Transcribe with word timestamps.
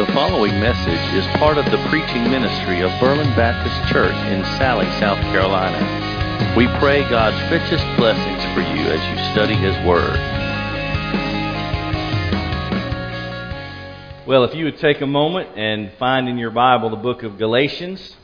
The 0.00 0.06
following 0.14 0.58
message 0.58 1.14
is 1.14 1.26
part 1.36 1.58
of 1.58 1.66
the 1.66 1.76
preaching 1.90 2.22
ministry 2.30 2.80
of 2.80 2.90
Berlin 2.98 3.28
Baptist 3.36 3.92
Church 3.92 4.14
in 4.32 4.40
Salley, 4.56 4.88
South 4.98 5.18
Carolina. 5.24 6.54
We 6.56 6.68
pray 6.78 7.06
God's 7.10 7.36
richest 7.52 7.84
blessings 7.98 8.42
for 8.54 8.62
you 8.62 8.86
as 8.86 8.98
you 9.10 9.32
study 9.34 9.52
His 9.56 9.76
Word. 9.86 10.16
Well, 14.26 14.44
if 14.44 14.54
you 14.54 14.64
would 14.64 14.78
take 14.78 15.02
a 15.02 15.06
moment 15.06 15.58
and 15.58 15.92
find 15.98 16.30
in 16.30 16.38
your 16.38 16.50
Bible 16.50 16.88
the 16.88 16.96
book 16.96 17.22
of 17.22 17.36
Galatians, 17.36 18.16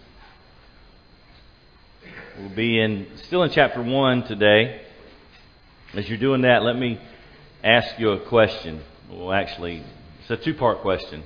we'll 2.38 2.56
be 2.56 2.80
in 2.80 3.06
still 3.24 3.42
in 3.42 3.50
chapter 3.50 3.82
1 3.82 4.22
today. 4.22 4.80
As 5.92 6.08
you're 6.08 6.16
doing 6.16 6.40
that, 6.40 6.62
let 6.62 6.78
me 6.78 6.98
ask 7.62 7.98
you 7.98 8.12
a 8.12 8.20
question. 8.20 8.82
Well, 9.10 9.30
actually, 9.30 9.84
it's 10.22 10.30
a 10.30 10.38
two 10.38 10.54
part 10.54 10.78
question. 10.78 11.22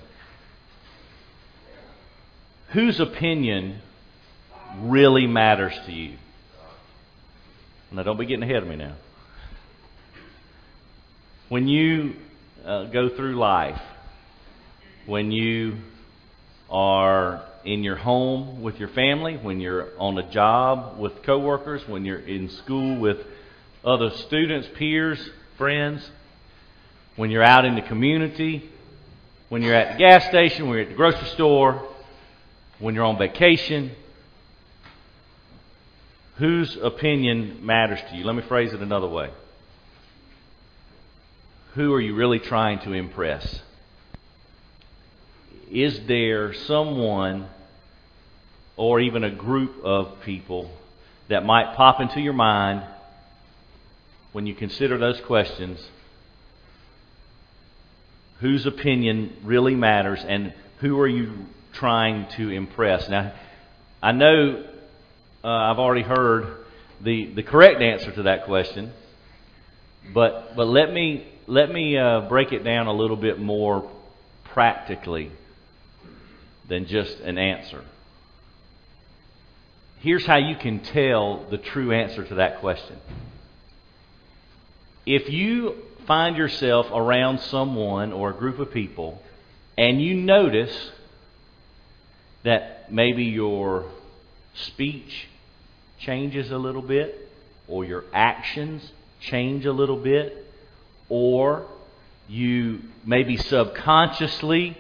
Whose 2.73 3.01
opinion 3.01 3.81
really 4.79 5.27
matters 5.27 5.77
to 5.87 5.93
you? 5.93 6.17
Now, 7.91 8.05
don't 8.05 8.17
be 8.17 8.27
getting 8.27 8.45
ahead 8.45 8.63
of 8.63 8.69
me 8.69 8.77
now. 8.77 8.95
When 11.49 11.67
you 11.67 12.15
uh, 12.65 12.85
go 12.85 13.09
through 13.09 13.35
life, 13.35 13.81
when 15.07 15.33
you 15.33 15.79
are 16.71 17.45
in 17.65 17.83
your 17.83 17.97
home 17.97 18.63
with 18.63 18.79
your 18.79 18.89
family, 18.91 19.37
when 19.37 19.59
you're 19.59 19.89
on 19.99 20.17
a 20.19 20.31
job 20.31 20.97
with 20.97 21.25
coworkers, 21.25 21.83
when 21.89 22.05
you're 22.05 22.21
in 22.21 22.49
school 22.51 23.01
with 23.01 23.19
other 23.85 24.11
students, 24.11 24.69
peers, 24.77 25.19
friends, 25.59 26.09
when 27.17 27.33
you're 27.33 27.43
out 27.43 27.65
in 27.65 27.75
the 27.75 27.83
community, 27.83 28.71
when 29.49 29.63
you're 29.63 29.75
at 29.75 29.95
the 29.95 29.99
gas 29.99 30.27
station, 30.27 30.69
when 30.69 30.75
you're 30.75 30.85
at 30.85 30.91
the 30.91 30.95
grocery 30.95 31.27
store, 31.31 31.90
when 32.81 32.95
you're 32.95 33.05
on 33.05 33.19
vacation, 33.19 33.93
whose 36.37 36.77
opinion 36.77 37.65
matters 37.65 38.01
to 38.11 38.17
you? 38.17 38.25
Let 38.25 38.35
me 38.35 38.43
phrase 38.43 38.73
it 38.73 38.81
another 38.81 39.07
way. 39.07 39.31
Who 41.75 41.93
are 41.93 42.01
you 42.01 42.15
really 42.15 42.41
trying 42.41 42.81
to 42.81 42.93
impress? 42.93 43.61
Is 45.71 46.01
there 46.09 46.53
someone 46.53 47.47
or 48.77 48.99
even 48.99 49.23
a 49.23 49.31
group 49.31 49.85
of 49.85 50.23
people 50.23 50.71
that 51.29 51.45
might 51.45 51.77
pop 51.77 52.01
into 52.01 52.21
your 52.21 52.33
mind 52.33 52.83
when 54.33 54.47
you 54.47 54.55
consider 54.55 54.99
those 54.99 55.21
questions? 55.21 55.79
Whose 58.41 58.65
opinion 58.65 59.37
really 59.45 59.75
matters 59.75 60.25
and 60.27 60.55
who 60.79 60.99
are 60.99 61.07
you 61.07 61.47
trying 61.73 62.29
to 62.37 62.51
impress? 62.51 63.09
Now, 63.09 63.33
I 64.03 64.13
know 64.13 64.65
uh, 65.43 65.49
I've 65.49 65.79
already 65.79 66.03
heard 66.03 66.65
the, 67.01 67.33
the 67.35 67.43
correct 67.43 67.81
answer 67.81 68.13
to 68.13 68.23
that 68.25 68.45
question, 68.45 68.93
but, 70.15 70.57
but 70.57 70.67
let 70.67 70.93
me, 70.93 71.27
let 71.47 71.71
me 71.71 71.97
uh, 71.97 72.23
break 72.29 72.53
it 72.53 72.65
down 72.65 72.87
a 72.87 72.93
little 72.93 73.17
bit 73.17 73.39
more 73.39 73.91
practically 74.45 75.31
than 76.69 76.87
just 76.87 77.19
an 77.21 77.39
answer. 77.39 77.85
Here's 80.01 80.25
how 80.25 80.37
you 80.37 80.57
can 80.57 80.81
tell 80.81 81.47
the 81.51 81.59
true 81.59 81.93
answer 81.93 82.25
to 82.27 82.37
that 82.37 82.61
question. 82.61 82.97
If 85.05 85.29
you 85.29 85.77
find 86.07 86.37
yourself 86.37 86.87
around 86.93 87.41
someone 87.41 88.13
or 88.13 88.31
a 88.31 88.35
group 88.35 88.59
of 88.59 88.73
people 88.73 89.23
and 89.77 90.01
you 90.01 90.15
notice 90.15 90.91
that 92.43 92.91
maybe 92.93 93.25
your 93.25 93.91
speech 94.55 95.29
changes 95.99 96.51
a 96.51 96.59
little 96.59 96.83
bit, 96.83 97.29
or 97.69 97.85
your 97.85 98.05
actions 98.13 98.93
change 99.21 99.67
a 99.67 99.73
little 99.73 99.97
bit, 99.97 100.47
or 101.09 101.67
you 102.29 102.81
maybe 103.05 103.37
subconsciously 103.37 104.77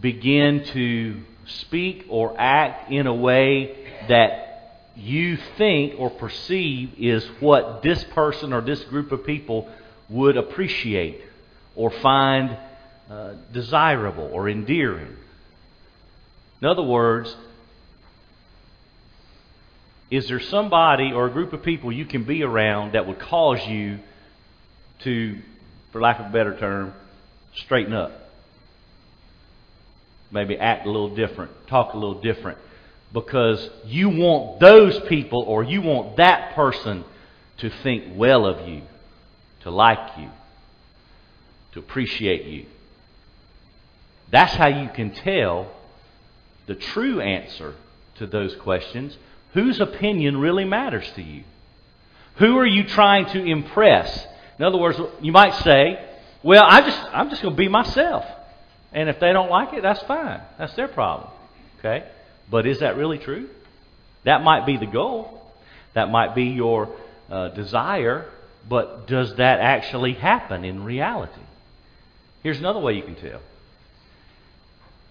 begin 0.00 0.64
to 0.64 1.22
speak 1.46 2.06
or 2.08 2.34
act 2.38 2.90
in 2.90 3.06
a 3.06 3.14
way 3.14 3.76
that 4.08 4.88
you 4.94 5.38
think 5.56 5.94
or 5.98 6.10
perceive 6.10 6.92
is 6.98 7.24
what 7.40 7.82
this 7.82 8.02
person 8.04 8.52
or 8.52 8.60
this 8.60 8.82
group 8.84 9.10
of 9.10 9.24
people 9.24 9.68
would 10.08 10.36
appreciate 10.36 11.20
or 11.74 11.90
find 11.90 12.56
uh, 13.10 13.34
desirable 13.52 14.28
or 14.32 14.48
endearing. 14.48 15.16
In 16.62 16.68
other 16.68 16.82
words, 16.82 17.34
is 20.12 20.28
there 20.28 20.38
somebody 20.38 21.10
or 21.12 21.26
a 21.26 21.30
group 21.30 21.52
of 21.52 21.64
people 21.64 21.90
you 21.90 22.04
can 22.04 22.22
be 22.22 22.44
around 22.44 22.92
that 22.92 23.08
would 23.08 23.18
cause 23.18 23.66
you 23.66 23.98
to, 25.00 25.38
for 25.90 26.00
lack 26.00 26.20
of 26.20 26.26
a 26.26 26.28
better 26.28 26.56
term, 26.56 26.94
straighten 27.56 27.92
up? 27.92 28.12
Maybe 30.30 30.56
act 30.56 30.86
a 30.86 30.90
little 30.90 31.16
different, 31.16 31.50
talk 31.66 31.94
a 31.94 31.98
little 31.98 32.20
different, 32.20 32.58
because 33.12 33.68
you 33.84 34.10
want 34.10 34.60
those 34.60 35.00
people 35.08 35.42
or 35.42 35.64
you 35.64 35.82
want 35.82 36.18
that 36.18 36.54
person 36.54 37.04
to 37.58 37.70
think 37.82 38.04
well 38.14 38.46
of 38.46 38.68
you, 38.68 38.82
to 39.62 39.70
like 39.72 40.16
you, 40.16 40.30
to 41.72 41.80
appreciate 41.80 42.44
you. 42.44 42.66
That's 44.30 44.54
how 44.54 44.68
you 44.68 44.88
can 44.90 45.10
tell 45.10 45.81
the 46.66 46.74
true 46.74 47.20
answer 47.20 47.74
to 48.16 48.26
those 48.26 48.54
questions. 48.56 49.16
Whose 49.54 49.80
opinion 49.80 50.38
really 50.38 50.64
matters 50.64 51.10
to 51.16 51.22
you? 51.22 51.44
Who 52.36 52.58
are 52.58 52.66
you 52.66 52.84
trying 52.84 53.26
to 53.26 53.44
impress? 53.44 54.26
In 54.58 54.64
other 54.64 54.78
words, 54.78 54.98
you 55.20 55.32
might 55.32 55.54
say, 55.62 56.02
well, 56.42 56.64
I 56.64 56.80
just, 56.80 56.98
I'm 57.12 57.30
just 57.30 57.42
going 57.42 57.54
to 57.54 57.58
be 57.58 57.68
myself. 57.68 58.24
And 58.92 59.08
if 59.08 59.20
they 59.20 59.32
don't 59.32 59.50
like 59.50 59.72
it, 59.74 59.82
that's 59.82 60.02
fine. 60.02 60.40
That's 60.58 60.74
their 60.74 60.88
problem. 60.88 61.30
Okay? 61.78 62.04
But 62.50 62.66
is 62.66 62.80
that 62.80 62.96
really 62.96 63.18
true? 63.18 63.48
That 64.24 64.42
might 64.42 64.66
be 64.66 64.76
the 64.76 64.86
goal. 64.86 65.42
That 65.94 66.10
might 66.10 66.34
be 66.34 66.44
your 66.44 66.94
uh, 67.30 67.48
desire. 67.48 68.30
But 68.68 69.06
does 69.06 69.34
that 69.36 69.60
actually 69.60 70.14
happen 70.14 70.64
in 70.64 70.84
reality? 70.84 71.40
Here's 72.42 72.58
another 72.58 72.80
way 72.80 72.94
you 72.94 73.02
can 73.02 73.16
tell. 73.16 73.40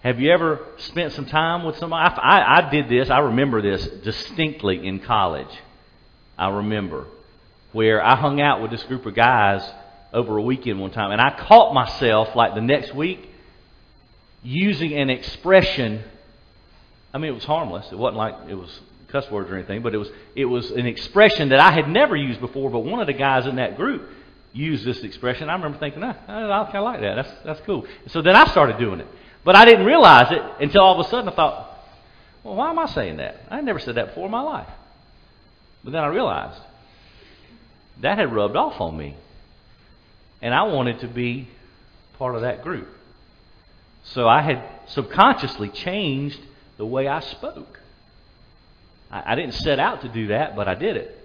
Have 0.02 0.18
you 0.18 0.32
ever 0.32 0.66
spent 0.78 1.12
some 1.12 1.26
time 1.26 1.62
with 1.64 1.78
somebody? 1.78 2.02
I, 2.02 2.38
I, 2.38 2.58
I, 2.58 2.70
did 2.70 2.88
this. 2.88 3.08
I 3.08 3.20
remember 3.20 3.62
this 3.62 3.86
distinctly 4.02 4.84
in 4.84 4.98
college. 4.98 5.54
I 6.36 6.48
remember 6.48 7.06
where 7.70 8.04
I 8.04 8.16
hung 8.16 8.40
out 8.40 8.60
with 8.60 8.72
this 8.72 8.82
group 8.82 9.06
of 9.06 9.14
guys 9.14 9.62
over 10.12 10.36
a 10.36 10.42
weekend 10.42 10.80
one 10.80 10.90
time, 10.90 11.12
and 11.12 11.20
I 11.20 11.30
caught 11.30 11.72
myself 11.72 12.34
like 12.34 12.54
the 12.54 12.60
next 12.60 12.92
week 12.94 13.30
using 14.42 14.92
an 14.92 15.08
expression. 15.08 16.02
I 17.14 17.18
mean, 17.18 17.30
it 17.30 17.34
was 17.34 17.44
harmless. 17.44 17.86
It 17.92 17.96
wasn't 17.96 18.16
like 18.16 18.34
it 18.48 18.56
was 18.56 18.80
cuss 19.06 19.30
words 19.30 19.50
or 19.50 19.54
anything, 19.54 19.82
but 19.82 19.94
it 19.94 19.98
was 19.98 20.10
it 20.34 20.46
was 20.46 20.72
an 20.72 20.86
expression 20.86 21.50
that 21.50 21.60
I 21.60 21.70
had 21.70 21.88
never 21.88 22.16
used 22.16 22.40
before. 22.40 22.70
But 22.70 22.80
one 22.80 22.98
of 22.98 23.06
the 23.06 23.12
guys 23.12 23.46
in 23.46 23.54
that 23.56 23.76
group 23.76 24.08
used 24.52 24.84
this 24.84 24.98
expression. 25.04 25.48
I 25.48 25.54
remember 25.54 25.78
thinking, 25.78 26.02
ah, 26.02 26.16
I 26.26 26.64
kind 26.64 26.76
of 26.76 26.84
like 26.84 27.00
that. 27.02 27.14
That's 27.14 27.44
that's 27.44 27.60
cool. 27.60 27.86
So 28.08 28.20
then 28.20 28.34
I 28.34 28.46
started 28.46 28.78
doing 28.78 28.98
it. 28.98 29.06
But 29.44 29.56
I 29.56 29.64
didn't 29.64 29.86
realize 29.86 30.30
it 30.30 30.42
until 30.60 30.82
all 30.82 31.00
of 31.00 31.06
a 31.06 31.08
sudden 31.10 31.28
I 31.28 31.34
thought, 31.34 31.68
well, 32.44 32.54
why 32.54 32.70
am 32.70 32.78
I 32.78 32.86
saying 32.86 33.16
that? 33.16 33.40
I 33.50 33.60
never 33.60 33.78
said 33.78 33.96
that 33.96 34.08
before 34.08 34.26
in 34.26 34.30
my 34.30 34.40
life. 34.40 34.68
But 35.84 35.92
then 35.92 36.02
I 36.02 36.08
realized 36.08 36.60
that 38.00 38.18
had 38.18 38.32
rubbed 38.32 38.56
off 38.56 38.80
on 38.80 38.96
me. 38.96 39.16
And 40.40 40.52
I 40.52 40.64
wanted 40.64 41.00
to 41.00 41.08
be 41.08 41.48
part 42.18 42.34
of 42.34 42.42
that 42.42 42.62
group. 42.62 42.88
So 44.04 44.28
I 44.28 44.42
had 44.42 44.62
subconsciously 44.88 45.68
changed 45.68 46.40
the 46.76 46.86
way 46.86 47.06
I 47.06 47.20
spoke. 47.20 47.80
I, 49.10 49.32
I 49.32 49.34
didn't 49.36 49.54
set 49.54 49.78
out 49.78 50.02
to 50.02 50.08
do 50.08 50.28
that, 50.28 50.56
but 50.56 50.66
I 50.66 50.74
did 50.74 50.96
it. 50.96 51.18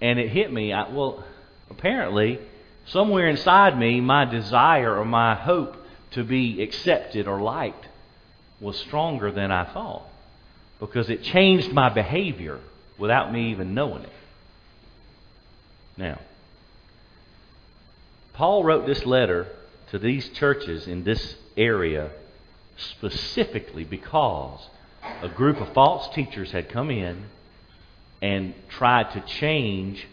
And 0.00 0.18
it 0.18 0.28
hit 0.28 0.52
me. 0.52 0.72
I, 0.72 0.88
well, 0.88 1.24
apparently, 1.70 2.40
somewhere 2.86 3.28
inside 3.28 3.78
me, 3.78 4.00
my 4.00 4.24
desire 4.24 4.98
or 4.98 5.04
my 5.04 5.36
hope 5.36 5.76
to 6.16 6.24
be 6.24 6.62
accepted 6.62 7.28
or 7.28 7.42
liked 7.42 7.88
was 8.58 8.78
stronger 8.78 9.30
than 9.30 9.50
I 9.50 9.64
thought 9.64 10.02
because 10.80 11.10
it 11.10 11.22
changed 11.22 11.72
my 11.72 11.90
behavior 11.90 12.58
without 12.98 13.30
me 13.30 13.50
even 13.50 13.74
knowing 13.74 14.02
it. 14.02 14.12
Now, 15.98 16.18
Paul 18.32 18.64
wrote 18.64 18.86
this 18.86 19.04
letter 19.04 19.46
to 19.90 19.98
these 19.98 20.26
churches 20.30 20.86
in 20.86 21.04
this 21.04 21.36
area 21.54 22.10
specifically 22.78 23.84
because 23.84 24.60
a 25.22 25.28
group 25.28 25.60
of 25.60 25.70
false 25.74 26.08
teachers 26.14 26.50
had 26.50 26.70
come 26.70 26.90
in 26.90 27.26
and 28.22 28.54
tried 28.70 29.12
to 29.12 29.20
change 29.20 30.06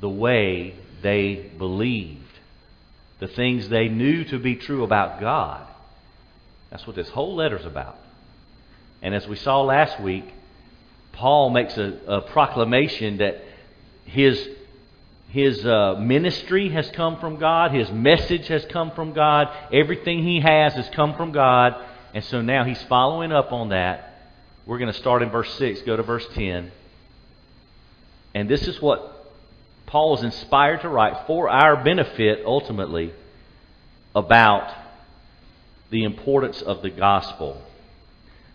the 0.00 0.08
way 0.08 0.76
they 1.02 1.50
believed 1.58 2.29
the 3.20 3.28
things 3.28 3.68
they 3.68 3.88
knew 3.88 4.24
to 4.24 4.38
be 4.38 4.56
true 4.56 4.82
about 4.82 5.20
God, 5.20 5.66
That's 6.70 6.86
what 6.86 6.96
this 6.96 7.08
whole 7.10 7.36
letter's 7.36 7.66
about. 7.66 7.98
And 9.02 9.14
as 9.14 9.26
we 9.28 9.36
saw 9.36 9.62
last 9.62 10.00
week, 10.00 10.24
Paul 11.12 11.50
makes 11.50 11.76
a, 11.76 11.98
a 12.06 12.20
proclamation 12.22 13.18
that 13.18 13.42
his, 14.04 14.48
his 15.28 15.64
uh, 15.64 15.96
ministry 15.98 16.70
has 16.70 16.90
come 16.90 17.18
from 17.20 17.36
God, 17.36 17.72
his 17.72 17.90
message 17.90 18.46
has 18.48 18.64
come 18.66 18.90
from 18.92 19.12
God, 19.12 19.48
everything 19.72 20.22
he 20.22 20.40
has 20.40 20.74
has 20.74 20.88
come 20.90 21.14
from 21.14 21.32
God. 21.32 21.76
And 22.14 22.24
so 22.24 22.40
now 22.40 22.64
he's 22.64 22.82
following 22.84 23.32
up 23.32 23.52
on 23.52 23.68
that. 23.68 24.32
We're 24.66 24.78
going 24.78 24.92
to 24.92 24.98
start 24.98 25.22
in 25.22 25.30
verse 25.30 25.52
6, 25.54 25.82
go 25.82 25.96
to 25.96 26.02
verse 26.02 26.26
10. 26.34 26.72
And 28.34 28.48
this 28.48 28.66
is 28.66 28.80
what 28.80 29.19
Paul 29.90 30.16
is 30.16 30.22
inspired 30.22 30.82
to 30.82 30.88
write 30.88 31.26
for 31.26 31.48
our 31.48 31.82
benefit 31.82 32.44
ultimately 32.46 33.12
about 34.14 34.72
the 35.90 36.04
importance 36.04 36.62
of 36.62 36.80
the 36.82 36.90
gospel. 36.90 37.60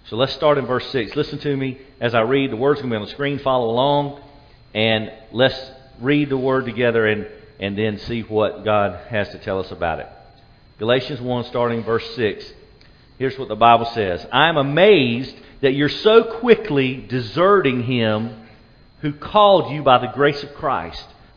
So 0.05 0.15
let's 0.15 0.31
start 0.31 0.57
in 0.57 0.65
verse 0.65 0.89
6. 0.91 1.13
Listen 1.17 1.39
to 1.39 1.57
me 1.57 1.77
as 1.99 2.15
I 2.15 2.21
read. 2.21 2.51
The 2.51 2.55
word's 2.55 2.79
going 2.79 2.89
to 2.89 2.93
be 2.93 3.01
on 3.01 3.05
the 3.05 3.11
screen. 3.11 3.39
Follow 3.39 3.69
along. 3.69 4.21
And 4.73 5.11
let's 5.33 5.59
read 5.99 6.29
the 6.29 6.37
word 6.37 6.63
together 6.63 7.05
and, 7.05 7.27
and 7.59 7.77
then 7.77 7.99
see 7.99 8.21
what 8.21 8.63
God 8.63 8.97
has 9.09 9.27
to 9.29 9.37
tell 9.37 9.59
us 9.59 9.71
about 9.71 9.99
it. 9.99 10.07
Galatians 10.79 11.19
1, 11.19 11.43
starting 11.45 11.83
verse 11.83 12.15
6. 12.15 12.49
Here's 13.17 13.37
what 13.37 13.49
the 13.49 13.55
Bible 13.57 13.87
says 13.87 14.25
I 14.31 14.47
am 14.47 14.55
amazed 14.55 15.35
that 15.59 15.73
you're 15.73 15.89
so 15.89 16.39
quickly 16.39 16.95
deserting 16.95 17.83
him 17.83 18.47
who 19.01 19.11
called 19.11 19.73
you 19.73 19.83
by 19.83 19.97
the 19.97 20.13
grace 20.13 20.41
of 20.41 20.53
Christ 20.53 21.05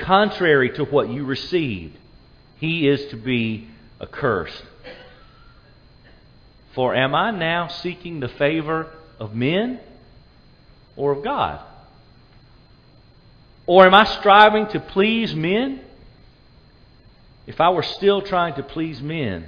contrary 0.00 0.70
to 0.70 0.84
what 0.84 1.08
you 1.08 1.24
received, 1.24 1.96
he 2.56 2.88
is 2.88 3.06
to 3.06 3.16
be 3.16 3.68
accursed. 4.00 4.62
For 6.74 6.94
am 6.94 7.14
I 7.14 7.30
now 7.30 7.68
seeking 7.68 8.20
the 8.20 8.28
favor 8.28 8.92
of 9.18 9.34
men 9.34 9.80
or 10.96 11.12
of 11.12 11.24
God? 11.24 11.60
Or 13.66 13.86
am 13.86 13.94
I 13.94 14.04
striving 14.04 14.66
to 14.68 14.80
please 14.80 15.34
men? 15.34 15.80
If 17.46 17.60
I 17.60 17.70
were 17.70 17.82
still 17.82 18.22
trying 18.22 18.54
to 18.54 18.62
please 18.62 19.00
men, 19.00 19.46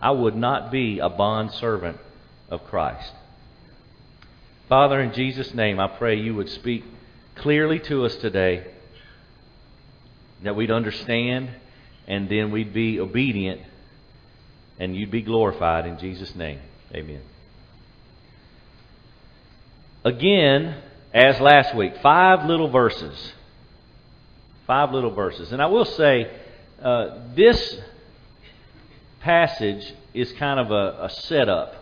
I 0.00 0.10
would 0.10 0.36
not 0.36 0.70
be 0.70 0.98
a 0.98 1.08
bond 1.08 1.52
servant 1.52 1.98
of 2.48 2.64
Christ. 2.64 3.12
Father, 4.68 5.00
in 5.00 5.12
Jesus' 5.12 5.52
name, 5.54 5.80
I 5.80 5.88
pray 5.88 6.16
you 6.16 6.34
would 6.34 6.48
speak 6.48 6.84
clearly 7.34 7.78
to 7.80 8.04
us 8.04 8.14
today, 8.16 8.69
that 10.42 10.56
we'd 10.56 10.70
understand, 10.70 11.50
and 12.06 12.28
then 12.28 12.50
we'd 12.50 12.72
be 12.72 12.98
obedient 12.98 13.60
and 14.80 14.96
you'd 14.96 15.10
be 15.10 15.20
glorified 15.20 15.86
in 15.86 15.98
Jesus' 15.98 16.34
name. 16.34 16.58
Amen. 16.92 17.20
Again, 20.02 20.82
as 21.12 21.38
last 21.38 21.76
week, 21.76 21.92
five 22.02 22.46
little 22.46 22.70
verses. 22.70 23.34
Five 24.66 24.92
little 24.92 25.10
verses. 25.10 25.52
And 25.52 25.60
I 25.60 25.66
will 25.66 25.84
say, 25.84 26.30
uh, 26.82 27.18
this 27.34 27.78
passage 29.20 29.92
is 30.14 30.32
kind 30.32 30.58
of 30.58 30.70
a, 30.70 31.04
a 31.04 31.10
setup 31.10 31.74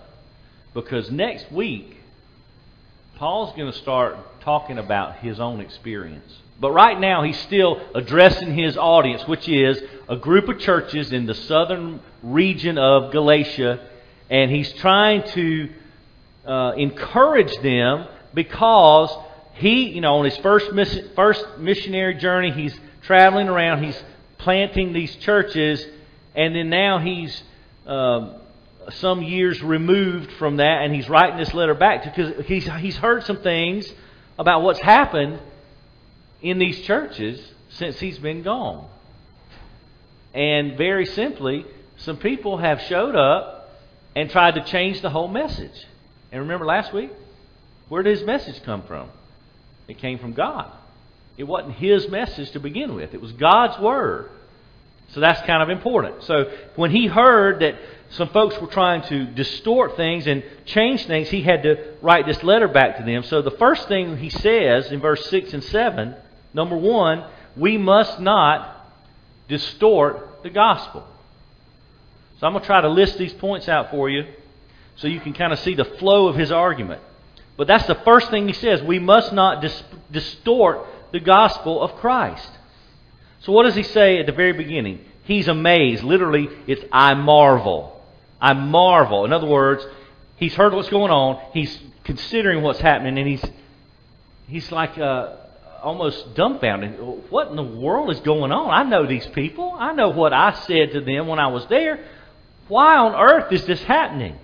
because 0.74 1.08
next 1.08 1.52
week, 1.52 1.98
Paul's 3.16 3.54
going 3.56 3.70
to 3.70 3.78
start 3.78 4.16
talking 4.40 4.78
about 4.78 5.18
his 5.18 5.38
own 5.38 5.60
experience. 5.60 6.36
But 6.60 6.72
right 6.72 6.98
now, 6.98 7.22
he's 7.22 7.38
still 7.40 7.80
addressing 7.94 8.52
his 8.52 8.76
audience, 8.76 9.26
which 9.28 9.48
is 9.48 9.80
a 10.08 10.16
group 10.16 10.48
of 10.48 10.58
churches 10.58 11.12
in 11.12 11.26
the 11.26 11.34
southern 11.34 12.00
region 12.22 12.78
of 12.78 13.12
Galatia, 13.12 13.88
and 14.28 14.50
he's 14.50 14.72
trying 14.74 15.22
to 15.30 15.70
uh, 16.44 16.72
encourage 16.76 17.56
them 17.62 18.08
because 18.34 19.16
he, 19.54 19.90
you 19.90 20.00
know, 20.00 20.16
on 20.16 20.24
his 20.24 20.36
first, 20.38 20.70
first 21.14 21.46
missionary 21.58 22.14
journey, 22.14 22.50
he's 22.50 22.78
traveling 23.02 23.48
around, 23.48 23.84
he's 23.84 24.00
planting 24.38 24.92
these 24.92 25.14
churches, 25.16 25.84
and 26.34 26.56
then 26.56 26.70
now 26.70 26.98
he's 26.98 27.40
uh, 27.86 28.34
some 28.90 29.22
years 29.22 29.62
removed 29.62 30.32
from 30.32 30.56
that, 30.56 30.82
and 30.82 30.92
he's 30.92 31.08
writing 31.08 31.38
this 31.38 31.54
letter 31.54 31.74
back 31.74 32.02
because 32.02 32.46
he's, 32.46 32.68
he's 32.78 32.96
heard 32.96 33.24
some 33.24 33.38
things 33.38 33.90
about 34.38 34.62
what's 34.62 34.80
happened 34.80 35.38
in 36.42 36.58
these 36.58 36.80
churches 36.82 37.40
since 37.70 37.98
he's 38.00 38.18
been 38.18 38.42
gone. 38.42 38.88
And 40.34 40.76
very 40.76 41.06
simply, 41.06 41.64
some 41.98 42.16
people 42.16 42.58
have 42.58 42.80
showed 42.82 43.16
up 43.16 43.80
and 44.14 44.30
tried 44.30 44.54
to 44.54 44.64
change 44.64 45.00
the 45.00 45.10
whole 45.10 45.28
message. 45.28 45.86
And 46.30 46.42
remember 46.42 46.66
last 46.66 46.92
week? 46.92 47.10
Where 47.88 48.02
did 48.02 48.18
his 48.18 48.26
message 48.26 48.62
come 48.62 48.82
from? 48.82 49.08
It 49.86 49.98
came 49.98 50.18
from 50.18 50.32
God. 50.32 50.70
It 51.36 51.44
wasn't 51.44 51.76
his 51.76 52.08
message 52.08 52.50
to 52.50 52.60
begin 52.60 52.94
with, 52.94 53.14
it 53.14 53.20
was 53.20 53.32
God's 53.32 53.78
Word. 53.80 54.30
So 55.12 55.20
that's 55.20 55.40
kind 55.46 55.62
of 55.62 55.70
important. 55.70 56.22
So 56.24 56.52
when 56.76 56.90
he 56.90 57.06
heard 57.06 57.60
that 57.60 57.76
some 58.10 58.28
folks 58.28 58.60
were 58.60 58.66
trying 58.66 59.02
to 59.02 59.24
distort 59.24 59.96
things 59.96 60.26
and 60.26 60.42
change 60.66 61.06
things, 61.06 61.30
he 61.30 61.40
had 61.40 61.62
to 61.62 61.94
write 62.02 62.26
this 62.26 62.42
letter 62.42 62.68
back 62.68 62.98
to 62.98 63.04
them. 63.04 63.22
So 63.22 63.40
the 63.40 63.52
first 63.52 63.88
thing 63.88 64.18
he 64.18 64.28
says 64.28 64.92
in 64.92 65.00
verse 65.00 65.24
6 65.30 65.54
and 65.54 65.64
7 65.64 66.14
Number 66.54 66.76
one, 66.76 67.24
we 67.56 67.78
must 67.78 68.20
not 68.20 68.86
distort 69.48 70.42
the 70.42 70.50
gospel. 70.50 71.06
So 72.38 72.46
I'm 72.46 72.52
going 72.52 72.62
to 72.62 72.66
try 72.66 72.80
to 72.80 72.88
list 72.88 73.18
these 73.18 73.32
points 73.32 73.68
out 73.68 73.90
for 73.90 74.08
you 74.08 74.26
so 74.96 75.08
you 75.08 75.20
can 75.20 75.32
kind 75.32 75.52
of 75.52 75.58
see 75.58 75.74
the 75.74 75.84
flow 75.84 76.28
of 76.28 76.36
his 76.36 76.52
argument. 76.52 77.00
But 77.56 77.66
that's 77.66 77.86
the 77.86 77.96
first 77.96 78.30
thing 78.30 78.46
he 78.46 78.54
says. 78.54 78.80
We 78.82 78.98
must 78.98 79.32
not 79.32 79.60
dis- 79.60 79.82
distort 80.10 80.86
the 81.12 81.20
gospel 81.20 81.82
of 81.82 81.96
Christ. 81.96 82.48
So 83.40 83.52
what 83.52 83.64
does 83.64 83.74
he 83.74 83.82
say 83.82 84.18
at 84.18 84.26
the 84.26 84.32
very 84.32 84.52
beginning? 84.52 85.04
He's 85.24 85.48
amazed. 85.48 86.04
Literally, 86.04 86.48
it's 86.66 86.84
I 86.92 87.14
marvel. 87.14 88.00
I 88.40 88.52
marvel. 88.52 89.24
In 89.24 89.32
other 89.32 89.46
words, 89.46 89.84
he's 90.36 90.54
heard 90.54 90.72
what's 90.72 90.88
going 90.88 91.10
on. 91.10 91.40
He's 91.52 91.78
considering 92.04 92.62
what's 92.62 92.80
happening, 92.80 93.18
and 93.18 93.28
he's 93.28 93.44
he's 94.46 94.72
like, 94.72 94.96
uh, 94.96 95.34
almost 95.82 96.34
dumbfounded. 96.34 96.98
What 97.30 97.48
in 97.48 97.56
the 97.56 97.62
world 97.62 98.10
is 98.10 98.20
going 98.20 98.52
on? 98.52 98.70
I 98.70 98.88
know 98.88 99.06
these 99.06 99.26
people. 99.28 99.74
I 99.78 99.92
know 99.92 100.10
what 100.10 100.32
I 100.32 100.52
said 100.52 100.92
to 100.92 101.00
them 101.00 101.26
when 101.26 101.38
I 101.38 101.48
was 101.48 101.66
there. 101.66 102.04
Why 102.68 102.96
on 102.96 103.14
earth 103.14 103.52
is 103.52 103.64
this 103.64 103.82
happening? 103.82 104.38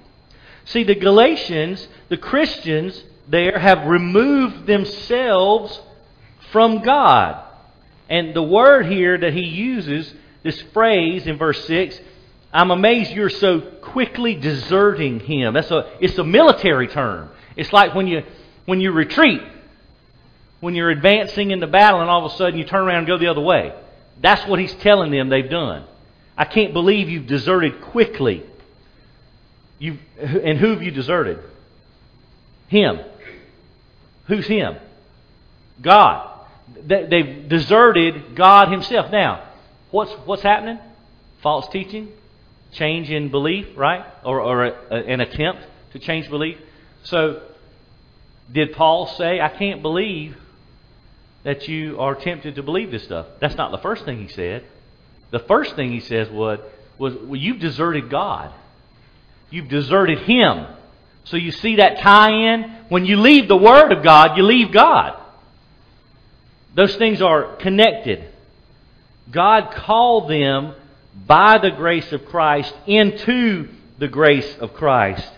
See, 0.66 0.84
the 0.84 0.94
Galatians, 0.94 1.86
the 2.08 2.16
Christians 2.16 3.02
there, 3.28 3.58
have 3.58 3.86
removed 3.86 4.66
themselves 4.66 5.78
from 6.52 6.82
God. 6.82 7.42
And 8.08 8.34
the 8.34 8.42
word 8.42 8.86
here 8.86 9.18
that 9.18 9.32
he 9.32 9.44
uses, 9.44 10.12
this 10.42 10.60
phrase 10.72 11.26
in 11.26 11.36
verse 11.36 11.64
6, 11.66 12.00
I'm 12.52 12.70
amazed 12.70 13.10
you're 13.10 13.28
so 13.28 13.60
quickly 13.60 14.34
deserting 14.34 15.20
him. 15.20 15.54
That's 15.54 15.70
a, 15.70 15.90
it's 16.00 16.16
a 16.18 16.24
military 16.24 16.88
term. 16.88 17.30
It's 17.56 17.72
like 17.72 17.94
when 17.94 18.06
you, 18.06 18.22
when 18.64 18.80
you 18.80 18.92
retreat 18.92 19.42
when 20.64 20.74
you're 20.74 20.90
advancing 20.90 21.50
into 21.50 21.66
battle 21.66 22.00
and 22.00 22.08
all 22.08 22.24
of 22.24 22.32
a 22.32 22.36
sudden 22.36 22.58
you 22.58 22.64
turn 22.64 22.82
around 22.82 22.98
and 22.98 23.06
go 23.06 23.18
the 23.18 23.28
other 23.28 23.40
way. 23.40 23.74
That's 24.20 24.46
what 24.48 24.58
he's 24.58 24.74
telling 24.76 25.10
them 25.10 25.28
they've 25.28 25.48
done. 25.48 25.84
I 26.36 26.46
can't 26.46 26.72
believe 26.72 27.10
you've 27.10 27.26
deserted 27.26 27.82
quickly. 27.82 28.42
you 29.78 29.98
and 30.18 30.58
who 30.58 30.70
have 30.70 30.82
you 30.82 30.90
deserted? 30.90 31.38
Him. 32.68 33.00
Who's 34.26 34.46
him? 34.46 34.76
God. 35.80 36.30
They've 36.82 37.46
deserted 37.46 38.34
God 38.34 38.70
Himself. 38.72 39.12
Now, 39.12 39.46
what's, 39.90 40.12
what's 40.24 40.42
happening? 40.42 40.78
False 41.42 41.68
teaching, 41.68 42.08
change 42.72 43.10
in 43.10 43.30
belief, 43.30 43.66
right? 43.76 44.04
Or, 44.24 44.40
or 44.40 44.64
a, 44.64 44.70
a, 44.90 44.96
an 44.96 45.20
attempt 45.20 45.62
to 45.92 45.98
change 45.98 46.30
belief. 46.30 46.56
So, 47.02 47.42
did 48.50 48.72
Paul 48.72 49.06
say, 49.06 49.40
I 49.40 49.50
can't 49.50 49.82
believe 49.82 50.36
that 51.44 51.68
you 51.68 52.00
are 52.00 52.14
tempted 52.14 52.56
to 52.56 52.62
believe 52.62 52.90
this 52.90 53.04
stuff. 53.04 53.26
That's 53.40 53.54
not 53.56 53.70
the 53.70 53.78
first 53.78 54.04
thing 54.04 54.20
he 54.20 54.28
said. 54.28 54.64
The 55.30 55.40
first 55.40 55.76
thing 55.76 55.92
he 55.92 56.00
says 56.00 56.28
was, 56.30 56.58
was 56.98 57.14
well, 57.14 57.36
you've 57.36 57.60
deserted 57.60 58.10
God. 58.10 58.52
you've 59.50 59.68
deserted 59.68 60.20
Him. 60.20 60.66
So 61.24 61.36
you 61.36 61.52
see 61.52 61.76
that 61.76 62.00
tie 62.00 62.30
in? 62.30 62.62
When 62.88 63.06
you 63.06 63.16
leave 63.18 63.48
the 63.48 63.56
Word 63.56 63.92
of 63.92 64.02
God, 64.02 64.36
you 64.36 64.42
leave 64.42 64.72
God. 64.72 65.18
Those 66.74 66.94
things 66.96 67.22
are 67.22 67.56
connected. 67.56 68.28
God 69.30 69.72
called 69.72 70.28
them 70.28 70.74
by 71.26 71.58
the 71.58 71.70
grace 71.70 72.12
of 72.12 72.26
Christ 72.26 72.74
into 72.86 73.68
the 73.98 74.08
grace 74.08 74.56
of 74.58 74.74
Christ. 74.74 75.30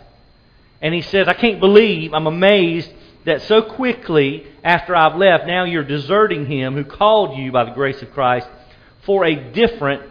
And 0.81 0.95
he 0.95 1.03
says, 1.03 1.29
I 1.29 1.35
can't 1.35 1.61
believe, 1.61 2.15
I'm 2.15 2.27
amazed 2.27 2.91
that 3.27 3.43
so 3.43 3.61
quickly 3.61 4.47
after 4.65 4.97
I've 4.97 5.17
left, 5.17 5.47
now 5.47 5.65
you're 5.65 5.85
deserting 5.85 6.47
him 6.47 6.75
who 6.75 6.85
called 6.85 7.37
you 7.37 7.53
by 7.53 7.65
the 7.65 7.73
grace 7.73 8.01
of 8.01 8.13
Christ 8.13 8.49
for 9.05 9.25
a 9.25 9.35
different 9.53 10.09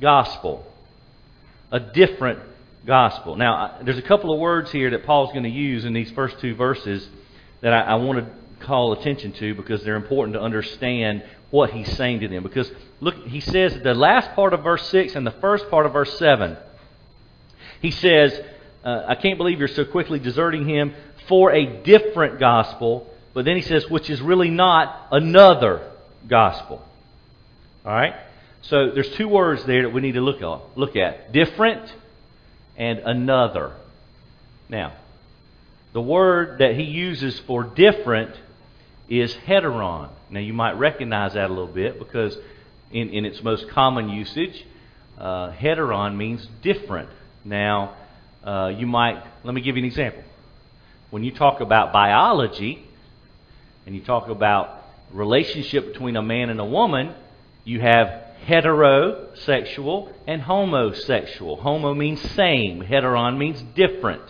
gospel. 0.00 0.64
A 1.72 1.80
different 1.80 2.38
gospel. 2.86 3.36
Now, 3.36 3.78
there's 3.82 3.98
a 3.98 4.02
couple 4.02 4.32
of 4.32 4.38
words 4.38 4.70
here 4.70 4.90
that 4.90 5.04
Paul's 5.04 5.32
going 5.32 5.42
to 5.42 5.50
use 5.50 5.84
in 5.84 5.92
these 5.92 6.10
first 6.12 6.38
two 6.38 6.54
verses 6.54 7.06
that 7.62 7.72
I, 7.72 7.80
I 7.80 7.94
want 7.96 8.20
to 8.20 8.64
call 8.64 8.92
attention 8.92 9.32
to 9.32 9.54
because 9.54 9.82
they're 9.82 9.96
important 9.96 10.34
to 10.34 10.40
understand 10.40 11.24
what 11.50 11.70
he's 11.70 11.90
saying 11.96 12.20
to 12.20 12.28
them. 12.28 12.44
Because 12.44 12.70
look, 13.00 13.26
he 13.26 13.40
says 13.40 13.76
the 13.82 13.94
last 13.94 14.34
part 14.34 14.54
of 14.54 14.62
verse 14.62 14.88
6 14.88 15.16
and 15.16 15.26
the 15.26 15.32
first 15.32 15.68
part 15.68 15.84
of 15.84 15.92
verse 15.92 16.16
7. 16.16 16.56
He 17.80 17.90
says, 17.90 18.40
uh, 18.84 19.04
I 19.08 19.16
can't 19.16 19.36
believe 19.36 19.58
you're 19.58 19.68
so 19.68 19.84
quickly 19.84 20.20
deserting 20.20 20.68
him 20.68 20.94
for 21.28 21.52
a 21.52 21.64
different 21.82 22.38
gospel. 22.38 23.08
But 23.34 23.44
then 23.44 23.56
he 23.56 23.62
says, 23.62 23.88
which 23.88 24.10
is 24.10 24.20
really 24.20 24.50
not 24.50 25.08
another 25.10 25.90
gospel. 26.26 26.84
All 27.84 27.92
right? 27.92 28.14
So 28.62 28.90
there's 28.90 29.10
two 29.14 29.28
words 29.28 29.64
there 29.64 29.82
that 29.82 29.90
we 29.90 30.00
need 30.00 30.12
to 30.12 30.20
look 30.20 30.42
at. 30.42 30.78
Look 30.78 30.96
at 30.96 31.32
different 31.32 31.92
and 32.76 33.00
another. 33.00 33.72
Now, 34.68 34.92
the 35.92 36.00
word 36.00 36.58
that 36.58 36.76
he 36.76 36.84
uses 36.84 37.38
for 37.40 37.64
different 37.64 38.34
is 39.08 39.34
heteron. 39.34 40.10
Now, 40.30 40.40
you 40.40 40.52
might 40.52 40.72
recognize 40.72 41.34
that 41.34 41.50
a 41.50 41.52
little 41.52 41.66
bit 41.66 41.98
because, 41.98 42.36
in, 42.90 43.10
in 43.10 43.26
its 43.26 43.42
most 43.42 43.68
common 43.68 44.08
usage, 44.08 44.64
uh, 45.18 45.52
heteron 45.52 46.16
means 46.16 46.46
different. 46.62 47.10
Now, 47.44 47.96
uh, 48.42 48.72
you 48.74 48.86
might, 48.86 49.22
let 49.44 49.54
me 49.54 49.60
give 49.60 49.76
you 49.76 49.82
an 49.82 49.86
example. 49.86 50.22
When 51.12 51.24
you 51.24 51.30
talk 51.30 51.60
about 51.60 51.92
biology 51.92 52.82
and 53.84 53.94
you 53.94 54.00
talk 54.00 54.28
about 54.28 54.82
relationship 55.12 55.92
between 55.92 56.16
a 56.16 56.22
man 56.22 56.48
and 56.48 56.58
a 56.58 56.64
woman, 56.64 57.14
you 57.64 57.80
have 57.80 58.08
heterosexual 58.46 60.10
and 60.26 60.40
homosexual. 60.40 61.56
Homo 61.56 61.92
means 61.92 62.18
same, 62.30 62.82
heteron 62.82 63.36
means 63.36 63.60
different. 63.74 64.22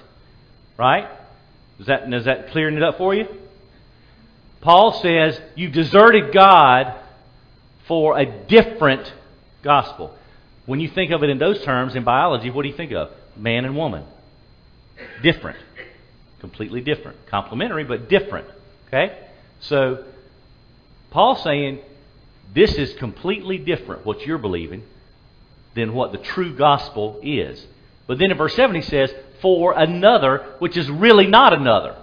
Right? 0.76 1.08
Is 1.78 1.86
that, 1.86 2.12
is 2.12 2.24
that 2.24 2.50
clearing 2.50 2.76
it 2.76 2.82
up 2.82 2.98
for 2.98 3.14
you? 3.14 3.28
Paul 4.60 5.00
says, 5.00 5.40
you've 5.54 5.72
deserted 5.72 6.34
God 6.34 6.98
for 7.86 8.18
a 8.18 8.26
different 8.26 9.12
gospel. 9.62 10.16
When 10.66 10.80
you 10.80 10.88
think 10.88 11.12
of 11.12 11.22
it 11.22 11.30
in 11.30 11.38
those 11.38 11.62
terms 11.62 11.94
in 11.94 12.02
biology, 12.02 12.50
what 12.50 12.62
do 12.62 12.70
you 12.70 12.76
think 12.76 12.90
of? 12.90 13.12
Man 13.36 13.64
and 13.64 13.76
woman. 13.76 14.02
Different. 15.22 15.58
Completely 16.42 16.80
different. 16.80 17.24
Complementary, 17.28 17.84
but 17.84 18.08
different. 18.08 18.48
Okay? 18.88 19.16
So, 19.60 20.04
Paul's 21.10 21.42
saying 21.44 21.78
this 22.52 22.74
is 22.74 22.92
completely 22.94 23.58
different, 23.58 24.04
what 24.04 24.26
you're 24.26 24.38
believing, 24.38 24.82
than 25.74 25.94
what 25.94 26.10
the 26.10 26.18
true 26.18 26.54
gospel 26.54 27.20
is. 27.22 27.64
But 28.08 28.18
then 28.18 28.32
in 28.32 28.36
verse 28.36 28.54
7 28.56 28.74
he 28.74 28.82
says, 28.82 29.14
for 29.40 29.72
another, 29.72 30.56
which 30.58 30.76
is 30.76 30.90
really 30.90 31.28
not 31.28 31.52
another. 31.52 31.96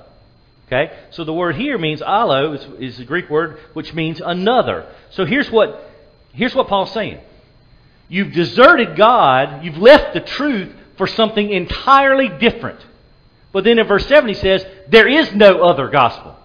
Okay? 0.67 0.97
So 1.11 1.25
the 1.25 1.33
word 1.33 1.57
here 1.57 1.77
means 1.77 2.01
allo, 2.01 2.53
is, 2.53 2.65
is 2.79 2.99
a 3.01 3.05
Greek 3.05 3.29
word 3.29 3.59
which 3.73 3.93
means 3.93 4.21
another. 4.21 4.87
So 5.09 5.25
here's 5.25 5.51
what, 5.51 5.91
here's 6.31 6.55
what 6.55 6.69
Paul's 6.69 6.93
saying. 6.93 7.19
You've 8.07 8.31
deserted 8.31 8.95
God, 8.95 9.65
you've 9.65 9.77
left 9.77 10.13
the 10.13 10.21
truth 10.21 10.73
for 10.97 11.07
something 11.07 11.51
entirely 11.51 12.29
different. 12.29 12.79
But 13.51 13.63
then 13.63 13.79
in 13.79 13.87
verse 13.87 14.05
7 14.07 14.27
he 14.27 14.35
says, 14.35 14.65
there 14.87 15.07
is 15.07 15.33
no 15.33 15.61
other 15.61 15.89
gospel. 15.89 16.35